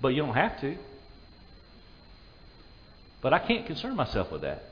but 0.00 0.08
you 0.08 0.22
don't 0.22 0.34
have 0.34 0.60
to. 0.62 0.76
But 3.20 3.32
I 3.32 3.38
can't 3.38 3.66
concern 3.66 3.96
myself 3.96 4.30
with 4.30 4.42
that. 4.42 4.64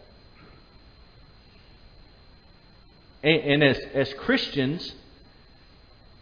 And, 3.22 3.40
and 3.42 3.64
as, 3.64 3.78
as 3.92 4.14
Christians, 4.14 4.94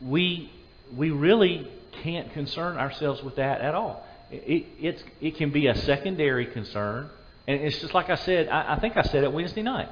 we, 0.01 0.51
we 0.97 1.11
really 1.11 1.69
can't 2.03 2.33
concern 2.33 2.77
ourselves 2.77 3.23
with 3.23 3.37
that 3.37 3.61
at 3.61 3.75
all. 3.75 4.07
It, 4.31 4.67
it, 4.81 5.05
it 5.21 5.37
can 5.37 5.51
be 5.51 5.67
a 5.67 5.77
secondary 5.77 6.47
concern. 6.47 7.11
And 7.47 7.61
it's 7.61 7.79
just 7.81 7.93
like 7.95 8.09
I 8.09 8.17
said, 8.17 8.49
I, 8.49 8.75
I 8.75 8.81
think 8.81 8.97
I 8.97 9.03
said 9.03 9.23
it 9.23 9.33
Wednesday 9.33 9.63
night. 9.63 9.89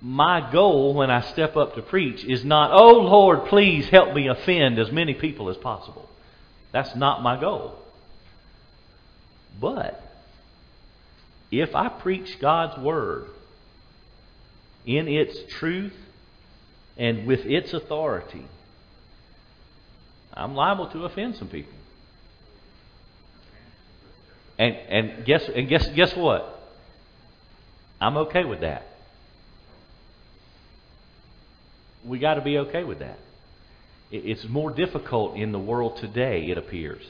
My 0.00 0.50
goal 0.50 0.94
when 0.94 1.10
I 1.10 1.20
step 1.20 1.56
up 1.56 1.74
to 1.74 1.82
preach 1.82 2.24
is 2.24 2.44
not, 2.44 2.70
oh 2.72 3.00
Lord, 3.00 3.46
please 3.46 3.86
help 3.88 4.14
me 4.14 4.28
offend 4.28 4.78
as 4.78 4.90
many 4.90 5.12
people 5.12 5.50
as 5.50 5.56
possible. 5.58 6.08
That's 6.72 6.94
not 6.94 7.22
my 7.22 7.38
goal. 7.38 7.74
But 9.60 10.09
if 11.50 11.74
I 11.74 11.88
preach 11.88 12.38
God's 12.40 12.78
Word 12.82 13.26
in 14.86 15.08
its 15.08 15.36
truth 15.54 15.94
and 16.96 17.26
with 17.26 17.44
its 17.44 17.72
authority, 17.72 18.46
I'm 20.32 20.54
liable 20.54 20.88
to 20.90 21.04
offend 21.04 21.36
some 21.36 21.48
people. 21.48 21.72
And 24.58 24.74
and 24.74 25.24
guess 25.24 25.48
and 25.48 25.68
guess 25.68 25.88
guess 25.88 26.14
what? 26.14 26.58
I'm 28.00 28.16
okay 28.18 28.44
with 28.44 28.60
that. 28.60 28.86
We 32.04 32.18
got 32.18 32.34
to 32.34 32.40
be 32.40 32.58
okay 32.58 32.84
with 32.84 33.00
that. 33.00 33.18
It's 34.10 34.44
more 34.48 34.70
difficult 34.70 35.36
in 35.36 35.52
the 35.52 35.58
world 35.58 35.98
today, 35.98 36.46
it 36.46 36.58
appears, 36.58 37.02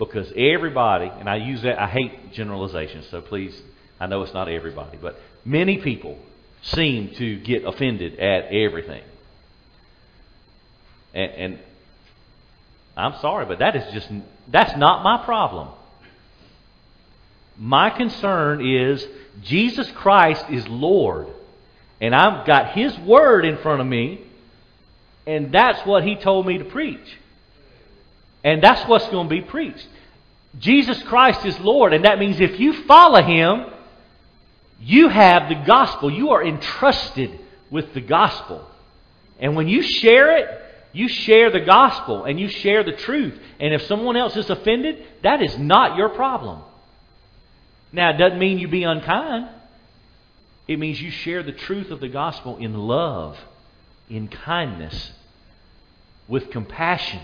because 0.00 0.32
everybody, 0.34 1.12
and 1.20 1.28
I 1.28 1.36
use 1.36 1.60
that, 1.62 1.78
I 1.78 1.86
hate 1.86 2.32
generalizations, 2.32 3.06
so 3.10 3.20
please, 3.20 3.54
I 4.00 4.06
know 4.06 4.22
it's 4.22 4.32
not 4.32 4.48
everybody, 4.48 4.98
but 5.00 5.20
many 5.44 5.76
people 5.76 6.18
seem 6.62 7.10
to 7.16 7.38
get 7.40 7.64
offended 7.64 8.18
at 8.18 8.46
everything. 8.46 9.02
And, 11.12 11.30
and 11.32 11.58
I'm 12.96 13.20
sorry, 13.20 13.44
but 13.44 13.58
that 13.58 13.76
is 13.76 13.92
just, 13.92 14.08
that's 14.48 14.74
not 14.78 15.04
my 15.04 15.22
problem. 15.22 15.68
My 17.58 17.90
concern 17.90 18.66
is 18.66 19.06
Jesus 19.42 19.90
Christ 19.92 20.46
is 20.48 20.66
Lord. 20.66 21.28
And 22.00 22.14
I've 22.14 22.46
got 22.46 22.72
His 22.72 22.96
Word 23.00 23.44
in 23.44 23.58
front 23.58 23.82
of 23.82 23.86
me, 23.86 24.22
and 25.26 25.52
that's 25.52 25.86
what 25.86 26.04
He 26.04 26.16
told 26.16 26.46
me 26.46 26.56
to 26.56 26.64
preach. 26.64 27.18
And 28.42 28.62
that's 28.62 28.88
what's 28.88 29.08
going 29.08 29.28
to 29.28 29.34
be 29.34 29.42
preached. 29.42 29.86
Jesus 30.58 31.00
Christ 31.04 31.44
is 31.44 31.58
Lord, 31.60 31.92
and 31.92 32.04
that 32.04 32.18
means 32.18 32.40
if 32.40 32.58
you 32.58 32.84
follow 32.84 33.22
Him, 33.22 33.66
you 34.80 35.08
have 35.08 35.48
the 35.48 35.54
gospel. 35.66 36.10
You 36.10 36.30
are 36.30 36.44
entrusted 36.44 37.38
with 37.70 37.92
the 37.94 38.00
gospel. 38.00 38.66
And 39.38 39.54
when 39.54 39.68
you 39.68 39.82
share 39.82 40.38
it, 40.38 40.48
you 40.92 41.08
share 41.08 41.50
the 41.50 41.60
gospel 41.60 42.24
and 42.24 42.40
you 42.40 42.48
share 42.48 42.82
the 42.82 42.92
truth. 42.92 43.38
And 43.60 43.72
if 43.72 43.82
someone 43.82 44.16
else 44.16 44.36
is 44.36 44.50
offended, 44.50 45.04
that 45.22 45.40
is 45.42 45.56
not 45.58 45.96
your 45.96 46.08
problem. 46.08 46.62
Now, 47.92 48.10
it 48.10 48.18
doesn't 48.18 48.38
mean 48.38 48.58
you 48.58 48.68
be 48.68 48.82
unkind. 48.84 49.48
It 50.66 50.78
means 50.78 51.00
you 51.00 51.10
share 51.10 51.42
the 51.42 51.52
truth 51.52 51.90
of 51.90 52.00
the 52.00 52.08
gospel 52.08 52.56
in 52.56 52.74
love, 52.74 53.36
in 54.08 54.28
kindness, 54.28 55.12
with 56.28 56.50
compassion. 56.50 57.20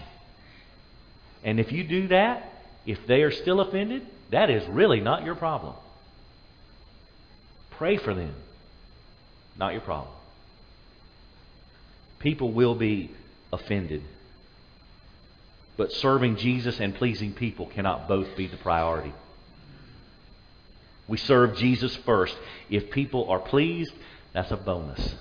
And 1.46 1.60
if 1.60 1.70
you 1.70 1.84
do 1.84 2.08
that, 2.08 2.52
if 2.84 3.06
they 3.06 3.22
are 3.22 3.30
still 3.30 3.60
offended, 3.60 4.04
that 4.32 4.50
is 4.50 4.66
really 4.68 5.00
not 5.00 5.24
your 5.24 5.36
problem. 5.36 5.74
Pray 7.70 7.96
for 7.96 8.12
them. 8.12 8.34
Not 9.56 9.72
your 9.72 9.80
problem. 9.80 10.12
People 12.18 12.52
will 12.52 12.74
be 12.74 13.12
offended. 13.52 14.02
But 15.76 15.92
serving 15.92 16.36
Jesus 16.36 16.80
and 16.80 16.94
pleasing 16.96 17.32
people 17.32 17.66
cannot 17.66 18.08
both 18.08 18.36
be 18.36 18.48
the 18.48 18.56
priority. 18.56 19.14
We 21.06 21.16
serve 21.16 21.56
Jesus 21.56 21.94
first. 22.04 22.36
If 22.68 22.90
people 22.90 23.30
are 23.30 23.38
pleased, 23.38 23.92
that's 24.32 24.50
a 24.50 24.56
bonus. 24.56 25.14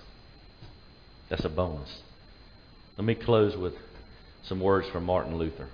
That's 1.30 1.46
a 1.46 1.50
bonus. 1.50 2.02
Let 2.98 3.06
me 3.06 3.14
close 3.14 3.56
with 3.56 3.76
some 4.44 4.60
words 4.60 4.88
from 4.90 5.06
Martin 5.06 5.38
Luther. 5.38 5.68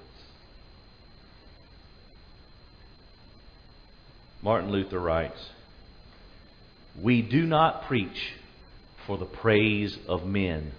Martin 4.41 4.71
Luther 4.71 4.99
writes 4.99 5.39
We 6.99 7.21
do 7.21 7.45
not 7.45 7.85
preach 7.87 8.33
for 9.05 9.17
the 9.17 9.25
praise 9.25 9.97
of 10.07 10.25
men 10.25 10.71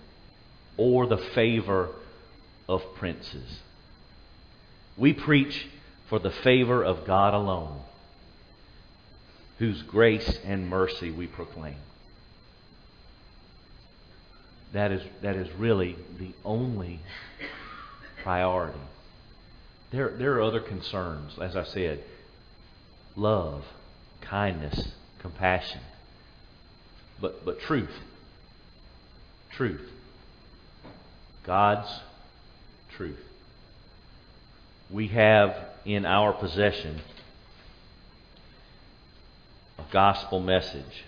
or 0.76 1.06
the 1.06 1.18
favor 1.34 1.90
of 2.68 2.82
princes. 2.96 3.60
We 4.96 5.12
preach 5.12 5.68
for 6.08 6.18
the 6.18 6.30
favor 6.30 6.82
of 6.82 7.06
God 7.06 7.34
alone 7.34 7.80
whose 9.58 9.82
grace 9.82 10.38
and 10.44 10.68
mercy 10.68 11.10
we 11.10 11.26
proclaim. 11.26 11.76
That 14.72 14.90
is, 14.90 15.02
that 15.22 15.36
is 15.36 15.48
really 15.52 15.96
the 16.18 16.32
only 16.44 17.00
priority. 18.22 18.80
There, 19.92 20.16
there 20.16 20.34
are 20.34 20.42
other 20.42 20.60
concerns, 20.60 21.38
as 21.40 21.54
I 21.54 21.64
said 21.64 22.02
love, 23.16 23.64
kindness, 24.20 24.88
compassion. 25.18 25.80
But, 27.20 27.44
but 27.44 27.60
truth. 27.60 27.94
Truth. 29.52 29.88
God's 31.44 31.88
truth. 32.96 33.20
We 34.90 35.08
have 35.08 35.56
in 35.84 36.04
our 36.04 36.32
possession 36.32 37.00
a 39.78 39.92
gospel 39.92 40.40
message 40.40 41.04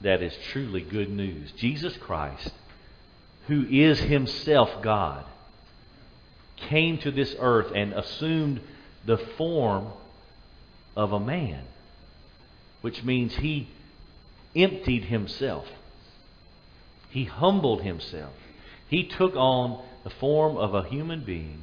that 0.00 0.22
is 0.22 0.34
truly 0.52 0.82
good 0.82 1.10
news. 1.10 1.52
Jesus 1.52 1.96
Christ, 1.96 2.52
who 3.46 3.66
is 3.70 3.98
himself 3.98 4.82
God, 4.82 5.24
came 6.56 6.98
to 6.98 7.10
this 7.10 7.34
earth 7.38 7.72
and 7.74 7.92
assumed 7.92 8.60
the 9.04 9.18
form 9.18 9.88
of 10.96 11.12
a 11.12 11.20
man, 11.20 11.64
which 12.80 13.04
means 13.04 13.34
he 13.36 13.68
emptied 14.54 15.04
himself. 15.04 15.66
He 17.10 17.24
humbled 17.24 17.82
himself. 17.82 18.32
He 18.88 19.04
took 19.04 19.36
on 19.36 19.84
the 20.04 20.10
form 20.10 20.56
of 20.56 20.74
a 20.74 20.88
human 20.88 21.24
being. 21.24 21.62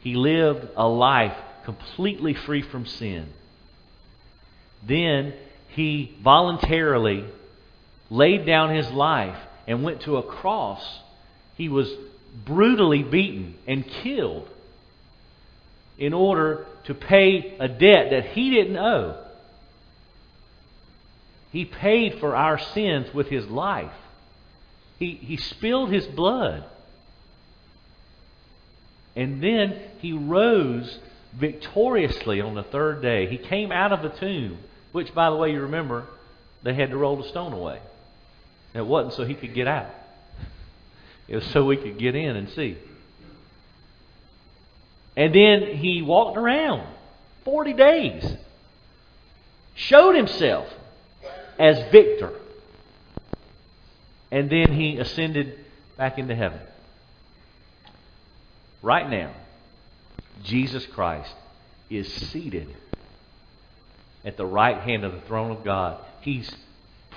He 0.00 0.14
lived 0.14 0.68
a 0.76 0.88
life 0.88 1.36
completely 1.64 2.34
free 2.34 2.62
from 2.62 2.86
sin. 2.86 3.28
Then 4.86 5.34
he 5.68 6.16
voluntarily 6.22 7.24
laid 8.08 8.46
down 8.46 8.74
his 8.74 8.90
life 8.90 9.36
and 9.66 9.82
went 9.82 10.02
to 10.02 10.16
a 10.16 10.22
cross. 10.22 10.82
He 11.56 11.68
was 11.68 11.92
brutally 12.44 13.02
beaten 13.02 13.56
and 13.66 13.86
killed 13.86 14.48
in 16.00 16.14
order 16.14 16.66
to 16.84 16.94
pay 16.94 17.56
a 17.60 17.68
debt 17.68 18.10
that 18.10 18.30
he 18.30 18.50
didn't 18.50 18.78
owe. 18.78 19.22
He 21.52 21.66
paid 21.66 22.18
for 22.18 22.34
our 22.34 22.58
sins 22.58 23.12
with 23.12 23.28
his 23.28 23.46
life. 23.46 23.92
He, 24.98 25.12
he 25.12 25.36
spilled 25.36 25.92
his 25.92 26.06
blood. 26.06 26.64
And 29.14 29.42
then 29.42 29.78
he 29.98 30.12
rose 30.12 30.98
victoriously 31.38 32.40
on 32.40 32.54
the 32.54 32.62
third 32.62 33.02
day. 33.02 33.28
He 33.28 33.36
came 33.36 33.70
out 33.70 33.92
of 33.92 34.02
the 34.02 34.18
tomb, 34.18 34.58
which, 34.92 35.14
by 35.14 35.28
the 35.28 35.36
way, 35.36 35.52
you 35.52 35.60
remember, 35.60 36.06
they 36.62 36.74
had 36.74 36.90
to 36.90 36.96
roll 36.96 37.20
the 37.20 37.28
stone 37.28 37.52
away. 37.52 37.80
It 38.72 38.86
wasn't 38.86 39.14
so 39.14 39.24
he 39.24 39.34
could 39.34 39.54
get 39.54 39.66
out, 39.66 39.90
it 41.28 41.36
was 41.36 41.46
so 41.46 41.64
we 41.64 41.76
could 41.76 41.98
get 41.98 42.14
in 42.14 42.36
and 42.36 42.48
see. 42.50 42.78
And 45.20 45.34
then 45.34 45.76
he 45.76 46.00
walked 46.00 46.38
around 46.38 46.88
40 47.44 47.74
days, 47.74 48.36
showed 49.74 50.16
himself 50.16 50.66
as 51.58 51.76
victor. 51.92 52.32
And 54.30 54.48
then 54.48 54.72
he 54.72 54.96
ascended 54.96 55.62
back 55.98 56.16
into 56.16 56.34
heaven. 56.34 56.60
Right 58.80 59.10
now, 59.10 59.34
Jesus 60.42 60.86
Christ 60.86 61.34
is 61.90 62.10
seated 62.30 62.74
at 64.24 64.38
the 64.38 64.46
right 64.46 64.78
hand 64.78 65.04
of 65.04 65.12
the 65.12 65.20
throne 65.20 65.50
of 65.50 65.62
God. 65.62 66.02
He's 66.22 66.50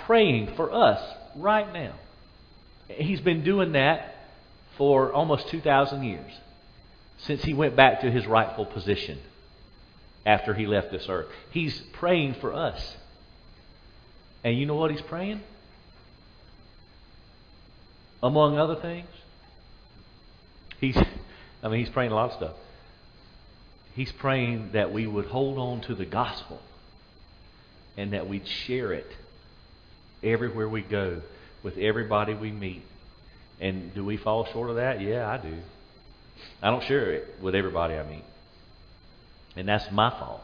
praying 0.05 0.55
for 0.57 0.73
us 0.73 1.01
right 1.37 1.71
now. 1.71 1.95
He's 2.89 3.21
been 3.21 3.45
doing 3.45 3.71
that 3.71 4.13
for 4.75 5.13
almost 5.13 5.47
2,000 5.47 6.03
years 6.03 6.33
since 7.25 7.43
he 7.43 7.53
went 7.53 7.75
back 7.75 8.01
to 8.01 8.11
his 8.11 8.25
rightful 8.27 8.65
position 8.65 9.19
after 10.25 10.53
he 10.53 10.65
left 10.65 10.91
this 10.91 11.05
earth. 11.09 11.27
He's 11.51 11.79
praying 11.93 12.35
for 12.35 12.53
us. 12.53 12.97
And 14.43 14.57
you 14.57 14.65
know 14.65 14.75
what 14.75 14.91
he's 14.91 15.01
praying? 15.01 15.41
Among 18.21 18.57
other 18.57 18.75
things, 18.75 19.07
he's 20.79 20.97
I 21.61 21.67
mean 21.67 21.79
he's 21.79 21.93
praying 21.93 22.11
a 22.11 22.15
lot 22.15 22.31
of 22.31 22.37
stuff. 22.37 22.55
He's 23.95 24.11
praying 24.13 24.71
that 24.73 24.91
we 24.91 25.07
would 25.07 25.25
hold 25.25 25.57
on 25.57 25.81
to 25.81 25.95
the 25.95 26.05
gospel 26.05 26.59
and 27.95 28.13
that 28.13 28.27
we'd 28.27 28.47
share 28.47 28.91
it 28.93 29.11
everywhere 30.23 30.67
we 30.67 30.81
go 30.81 31.21
with 31.63 31.77
everybody 31.77 32.33
we 32.33 32.51
meet. 32.51 32.83
And 33.59 33.93
do 33.93 34.03
we 34.03 34.17
fall 34.17 34.45
short 34.45 34.69
of 34.69 34.77
that? 34.77 34.99
Yeah, 34.99 35.29
I 35.29 35.37
do. 35.37 35.57
I 36.61 36.69
don't 36.69 36.83
share 36.83 37.11
it 37.11 37.35
with 37.41 37.55
everybody 37.55 37.95
I 37.95 38.03
meet. 38.03 38.25
And 39.55 39.67
that's 39.67 39.91
my 39.91 40.09
fault. 40.09 40.41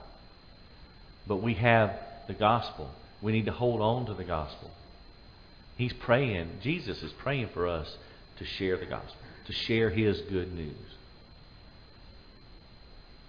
But 1.27 1.37
we 1.37 1.55
have 1.55 1.97
the 2.27 2.33
gospel. 2.33 2.89
We 3.21 3.31
need 3.31 3.45
to 3.45 3.51
hold 3.51 3.81
on 3.81 4.05
to 4.07 4.13
the 4.13 4.23
gospel. 4.23 4.71
He's 5.77 5.93
praying, 5.93 6.59
Jesus 6.61 7.01
is 7.01 7.11
praying 7.13 7.49
for 7.53 7.67
us 7.67 7.97
to 8.37 8.45
share 8.45 8.77
the 8.77 8.85
gospel, 8.85 9.15
to 9.45 9.53
share 9.53 9.89
his 9.89 10.19
good 10.21 10.53
news. 10.53 10.75